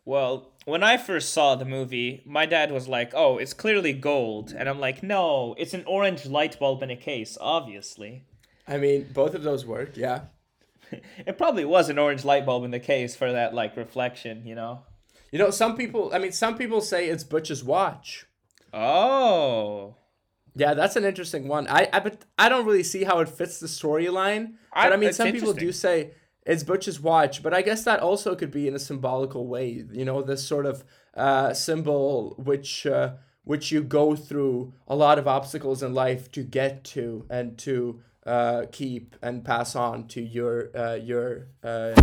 [0.06, 4.52] Well, when I first saw the movie, my dad was like, "Oh, it's clearly gold,"
[4.58, 8.24] and I'm like, "No, it's an orange light bulb in a case, obviously."
[8.68, 10.20] i mean both of those work yeah
[11.30, 14.56] It probably was an orange light bulb in the case for that like reflection, you
[14.56, 14.74] know.
[15.32, 18.26] you know some people i mean some people say it's butch's watch
[18.74, 19.96] Oh.
[20.56, 21.68] Yeah that's an interesting one.
[21.68, 25.10] I i but i don't really see how it fits the storyline but i mean
[25.10, 26.12] it's some people do say
[26.46, 30.06] it's butch's watch but i guess that also could be in a symbolical way you
[30.06, 30.84] know this sort of
[31.16, 36.44] uh symbol which uh which you go through a lot of obstacles in life to
[36.44, 41.94] get to and to uh keep and pass on to your uh your uh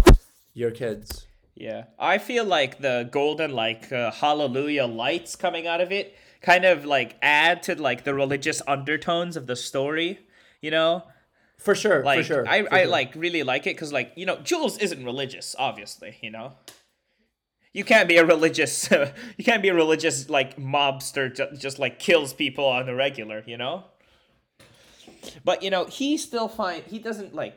[0.59, 1.27] your kids.
[1.55, 6.65] Yeah, I feel like the golden like uh, hallelujah lights coming out of it kind
[6.65, 10.21] of like add to like the religious undertones of the story,
[10.61, 11.05] you know?
[11.59, 12.91] for sure Like for sure I for I sure.
[12.93, 16.53] like really like it cuz like, you know, Jules isn't religious, obviously, you know.
[17.73, 18.89] You can't be a religious
[19.37, 23.43] you can't be a religious like mobster ju- just like kills people on the regular,
[23.47, 23.85] you know?
[25.45, 27.57] But you know, he still find he doesn't like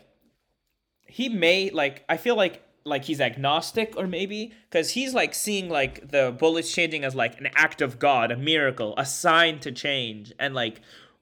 [1.05, 5.69] he may like I feel like like he's agnostic or maybe because he's like seeing
[5.69, 9.71] like the bullets changing as like an act of God, a miracle, a sign to
[9.71, 10.81] change, and like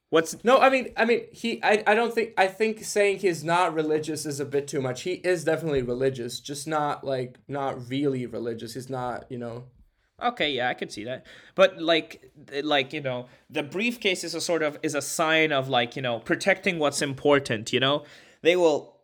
[0.10, 1.62] what's No, I mean, I mean, he.
[1.64, 2.34] I, I don't think.
[2.38, 5.04] I think saying he's not religious is a bit too much.
[5.04, 8.74] He is definitely religious, just not like not really religious.
[8.74, 9.66] He's not, you know.
[10.22, 12.32] okay, yeah, I could see that, but like
[12.64, 16.02] like you know the briefcase is a sort of is a sign of like you
[16.02, 17.74] know protecting what's important.
[17.74, 18.04] You know
[18.42, 18.99] they will.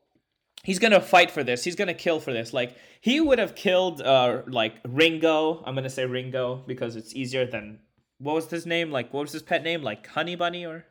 [0.66, 1.64] He's gonna fight for this.
[1.64, 2.52] He's gonna kill for this.
[2.52, 5.64] Like he would have killed, uh, like Ringo.
[5.64, 7.80] I'm gonna say Ringo because it's easier than
[8.18, 8.92] what was his name?
[8.92, 9.84] Like what was his pet name?
[9.84, 10.86] Like Honey Bunny or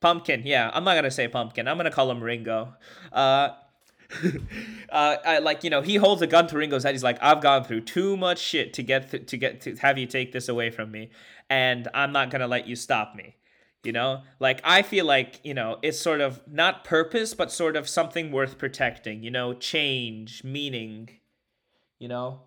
[0.00, 0.42] Pumpkin.
[0.44, 1.66] Yeah, I'm not gonna say Pumpkin.
[1.66, 2.74] I'm gonna call him Ringo.
[3.12, 3.50] Uh,
[4.88, 6.94] uh, I, like you know, he holds a gun to Ringo's head.
[6.94, 9.98] He's like, "I've gone through too much shit to get th- to get to have
[9.98, 11.10] you take this away from me,
[11.50, 13.34] and I'm not gonna let you stop me."
[13.84, 17.76] You know, like I feel like you know it's sort of not purpose, but sort
[17.76, 19.22] of something worth protecting.
[19.22, 21.10] You know, change, meaning.
[21.98, 22.40] You know,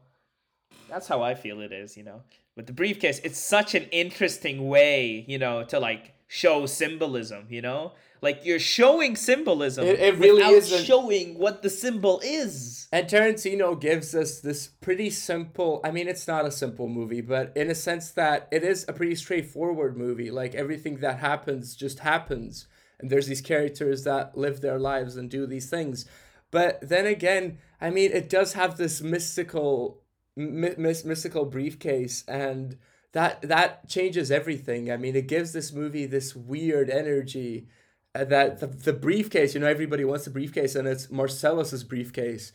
[0.89, 1.95] that's how I feel it is.
[1.95, 2.21] You know,
[2.55, 7.47] with the briefcase, it's such an interesting way, you know, to like show symbolism.
[7.49, 9.85] You know, like you're showing symbolism.
[9.85, 12.87] It- it really isn't- showing what the symbol is.
[12.91, 15.79] And Tarantino gives us this pretty simple.
[15.83, 18.93] I mean, it's not a simple movie, but in a sense that it is a
[18.93, 20.29] pretty straightforward movie.
[20.29, 22.67] Like everything that happens just happens,
[22.99, 26.05] and there's these characters that live their lives and do these things.
[26.51, 30.01] But then again, I mean, it does have this mystical,
[30.35, 32.77] my, mys- mystical briefcase, and
[33.13, 34.91] that that changes everything.
[34.91, 37.67] I mean, it gives this movie this weird energy.
[38.15, 42.51] Uh, That the, the briefcase, you know, everybody wants the briefcase, and it's Marcellus's briefcase,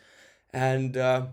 [0.52, 1.26] and uh,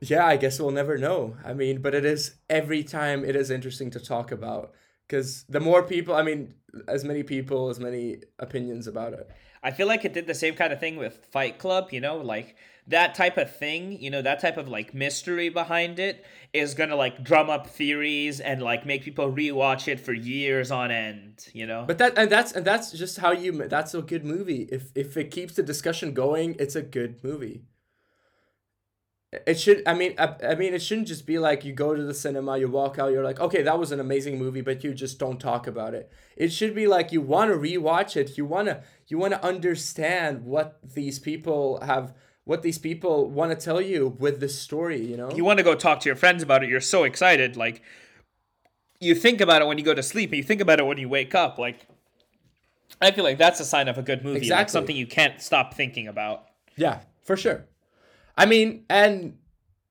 [0.00, 1.36] yeah, I guess we'll never know.
[1.44, 4.72] I mean, but it is every time it is interesting to talk about
[5.06, 6.54] because the more people, I mean,
[6.88, 9.30] as many people, as many opinions about it.
[9.62, 12.16] I feel like it did the same kind of thing with Fight Club, you know,
[12.16, 12.56] like
[12.88, 16.96] that type of thing, you know, that type of like mystery behind it is gonna
[16.96, 21.66] like drum up theories and like make people rewatch it for years on end, you
[21.66, 21.84] know.
[21.86, 23.52] But that and that's and that's just how you.
[23.68, 24.68] That's a good movie.
[24.72, 27.62] If if it keeps the discussion going, it's a good movie.
[29.46, 29.82] It should.
[29.86, 32.58] I mean, I, I mean, it shouldn't just be like you go to the cinema,
[32.58, 35.40] you walk out, you're like, okay, that was an amazing movie, but you just don't
[35.40, 36.10] talk about it.
[36.36, 38.36] It should be like you want to rewatch it.
[38.36, 42.12] You wanna you wanna understand what these people have,
[42.44, 45.00] what these people want to tell you with the story.
[45.02, 45.30] You know.
[45.30, 46.68] you want to go talk to your friends about it.
[46.68, 47.80] You're so excited, like
[49.00, 50.98] you think about it when you go to sleep, and you think about it when
[50.98, 51.58] you wake up.
[51.58, 51.86] Like
[53.00, 54.72] I feel like that's a sign of a good movie, like Exactly.
[54.72, 56.48] something you can't stop thinking about.
[56.76, 57.64] Yeah, for sure.
[58.36, 59.38] I mean, and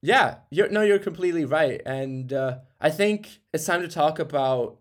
[0.01, 4.77] yeah, you're no, you're completely right, and uh, I think it's time to talk about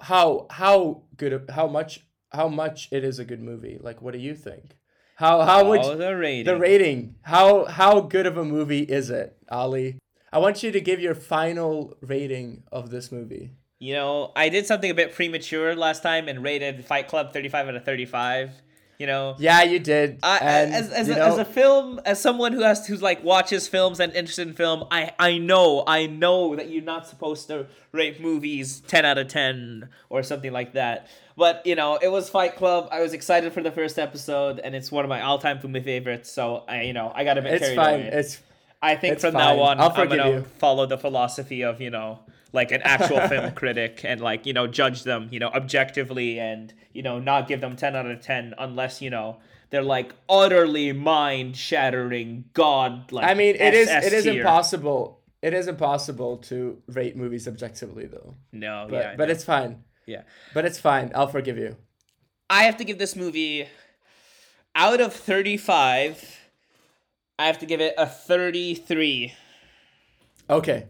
[0.00, 3.78] how how good how much how much it is a good movie.
[3.80, 4.76] Like, what do you think?
[5.16, 6.44] How how would Oh, the rating.
[6.44, 7.16] the rating?
[7.22, 9.98] How how good of a movie is it, Ali?
[10.32, 13.52] I want you to give your final rating of this movie.
[13.80, 17.68] You know, I did something a bit premature last time and rated Fight Club 35
[17.68, 18.50] out of 35.
[18.98, 20.18] You know, Yeah, you did.
[20.24, 23.22] I, and, as, as, you a, as a film, as someone who has who's like
[23.22, 27.46] watches films and interested in film, I I know I know that you're not supposed
[27.46, 31.06] to rate movies ten out of ten or something like that.
[31.36, 32.88] But you know, it was Fight Club.
[32.90, 36.32] I was excited for the first episode, and it's one of my all-time movie favorites.
[36.32, 37.94] So I, you know, I got a bit it's carried fine.
[38.00, 38.10] away.
[38.12, 38.42] It's
[38.82, 39.56] I think it's from fine.
[39.56, 40.44] now on, I'll I'm gonna you.
[40.58, 42.18] follow the philosophy of you know,
[42.52, 46.72] like an actual film critic, and like you know, judge them, you know, objectively, and
[46.92, 49.38] you know, not give them ten out of ten unless you know
[49.70, 53.26] they're like utterly mind-shattering, god like.
[53.28, 55.20] I mean, it is it is impossible.
[55.40, 58.34] It is impossible to rate movies objectively, though.
[58.52, 59.84] No, But yeah, but it's fine.
[60.06, 60.22] yeah.
[60.52, 61.12] But it's fine.
[61.14, 61.76] I'll forgive you.
[62.50, 63.68] I have to give this movie
[64.74, 66.38] out of thirty-five.
[67.38, 69.34] I have to give it a thirty-three.
[70.50, 70.86] Okay.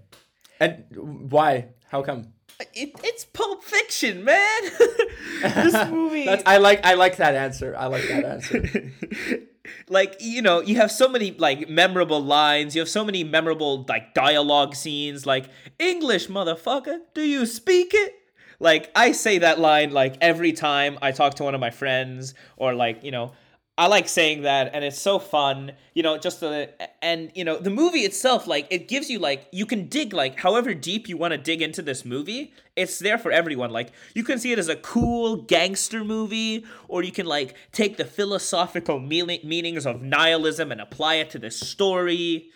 [0.61, 0.85] And
[1.31, 1.69] why?
[1.89, 2.33] How come?
[2.75, 4.63] It, it's Pulp Fiction, man.
[5.43, 6.25] this movie.
[6.25, 7.75] That's I like I like that answer.
[7.77, 8.93] I like that answer.
[9.89, 13.85] like you know you have so many like memorable lines you have so many memorable
[13.87, 15.45] like dialogue scenes like
[15.79, 18.15] english motherfucker do you speak it
[18.61, 22.33] like i say that line like every time i talk to one of my friends
[22.57, 23.31] or like you know
[23.79, 26.69] i like saying that and it's so fun you know just the
[27.01, 30.39] and you know the movie itself like it gives you like you can dig like
[30.39, 33.71] however deep you want to dig into this movie it's there for everyone.
[33.71, 37.97] Like you can see it as a cool gangster movie or you can like take
[37.97, 42.51] the philosophical meaning, meanings of nihilism and apply it to this story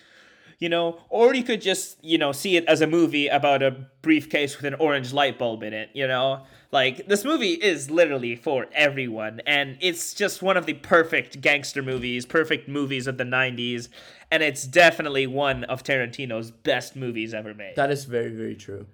[0.62, 3.70] you know or you could just you know see it as a movie about a
[4.00, 8.36] briefcase with an orange light bulb in it you know like this movie is literally
[8.36, 13.24] for everyone and it's just one of the perfect gangster movies perfect movies of the
[13.24, 13.88] 90s
[14.30, 18.86] and it's definitely one of tarantino's best movies ever made That is very very true.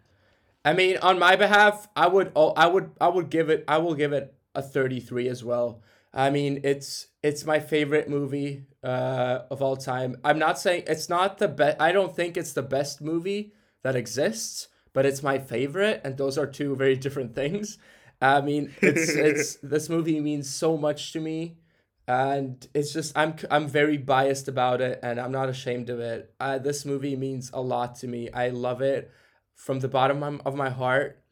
[0.65, 3.79] I mean, on my behalf, I would oh, I would I would give it I
[3.79, 5.81] will give it a 33 as well.
[6.13, 10.17] I mean, it's it's my favorite movie uh, of all time.
[10.25, 11.81] I'm not saying it's not the best.
[11.81, 13.53] I don't think it's the best movie
[13.83, 17.79] that exists, but it's my favorite, and those are two very different things.
[18.21, 21.59] I mean, it's it's this movie means so much to me,
[22.07, 26.35] and it's just I'm I'm very biased about it, and I'm not ashamed of it.
[26.41, 28.31] Uh, this movie means a lot to me.
[28.33, 29.11] I love it
[29.55, 31.23] from the bottom of- of my heart.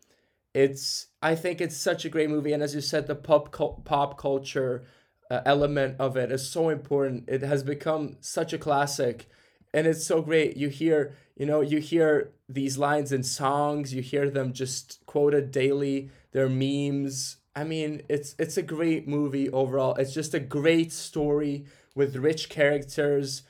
[0.55, 3.53] It's I think it's such a great movie, and as you said, the pop
[3.85, 4.85] pop culture
[5.31, 7.25] uh, element of it is so important.
[7.29, 9.29] It has become such a classic,
[9.75, 10.57] and it's so great.
[10.57, 13.95] You hear you know you hear these lines in songs.
[13.95, 16.11] You hear them just quoted daily.
[16.33, 17.37] They're memes.
[17.55, 19.95] I mean, it's it's a great movie overall.
[19.97, 23.43] It's just a great story with rich characters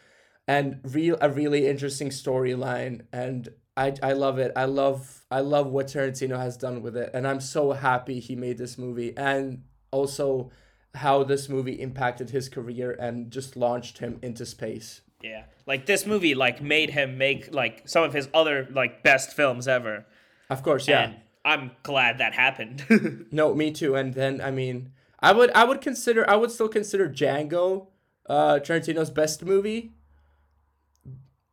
[0.48, 4.52] and real a really interesting storyline and I, I love it.
[4.56, 8.36] I love I love what Tarantino has done with it and I'm so happy he
[8.36, 10.50] made this movie and also
[10.96, 15.00] how this movie impacted his career and just launched him into space.
[15.22, 19.32] yeah like this movie like made him make like some of his other like best
[19.38, 20.04] films ever
[20.50, 21.04] Of course, yeah.
[21.04, 22.84] and i'm glad that happened
[23.32, 23.94] No, me too.
[24.00, 24.76] And then I mean,
[25.20, 27.86] I would I would consider I would still consider Django
[28.28, 29.92] uh Tarantino's best movie.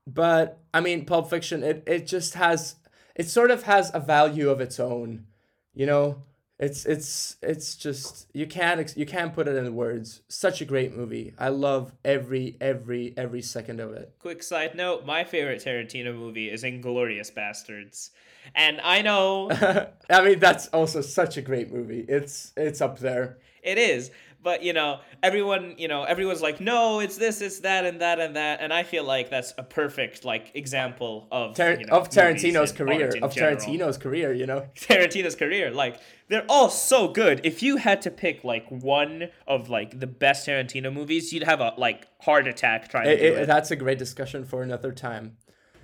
[0.05, 2.75] But I mean, Pulp Fiction it it just has
[3.15, 5.25] it sort of has a value of its own.
[5.73, 6.21] You know,
[6.59, 10.21] It's it's it's just you can't ex- you can't put it in words.
[10.27, 11.33] Such a great movie.
[11.37, 14.13] I love every every every second of it.
[14.19, 18.11] Quick side note: my favorite Tarantino movie is Inglourious Basterds*,
[18.55, 19.49] and I know
[20.09, 22.05] I mean that's also such a great movie.
[22.07, 23.39] It's it's up there.
[23.63, 24.11] it is,
[24.43, 28.19] but you know, everyone, you know, everyone's like, "No, it's this, it's that, and that,
[28.19, 31.93] and that," and I feel like that's a perfect like example of Tar- you know,
[31.93, 33.57] of Tarantino's career, of general.
[33.57, 34.67] Tarantino's career, you know.
[34.75, 35.71] Tarantino's career.
[35.71, 37.41] Like they're all so good.
[37.43, 41.61] If you had to pick like one of like the best Tarantino movies, you'd have
[41.61, 43.47] a like heart attack trying to do it, it.
[43.47, 45.37] that's a great discussion for another time.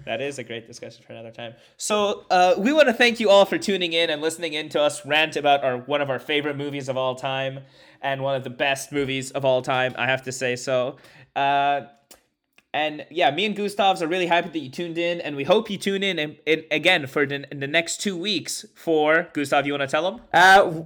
[0.05, 1.53] That is a great discussion for another time.
[1.77, 4.81] So uh, we want to thank you all for tuning in and listening in to
[4.81, 7.61] us rant about our one of our favorite movies of all time
[8.01, 9.93] and one of the best movies of all time.
[9.97, 10.97] I have to say so.
[11.35, 11.81] Uh,
[12.73, 15.69] and yeah, me and Gustavs are really happy that you tuned in, and we hope
[15.69, 18.65] you tune in, in again for the, in the next two weeks.
[18.75, 20.21] For Gustav, you want to tell them?
[20.31, 20.83] Uh,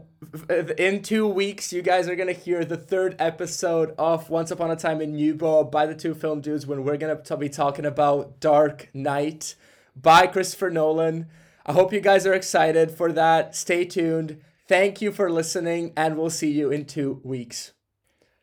[0.77, 4.77] in two weeks, you guys are gonna hear the third episode of Once Upon a
[4.77, 8.89] Time in Newbo by the two film dudes when we're gonna be talking about Dark
[8.93, 9.55] Knight
[9.95, 11.27] by Christopher Nolan.
[11.65, 13.55] I hope you guys are excited for that.
[13.55, 14.41] Stay tuned.
[14.69, 17.73] Thank you for listening, and we'll see you in two weeks.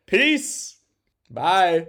[0.05, 0.77] Peace.
[1.29, 1.87] Bye.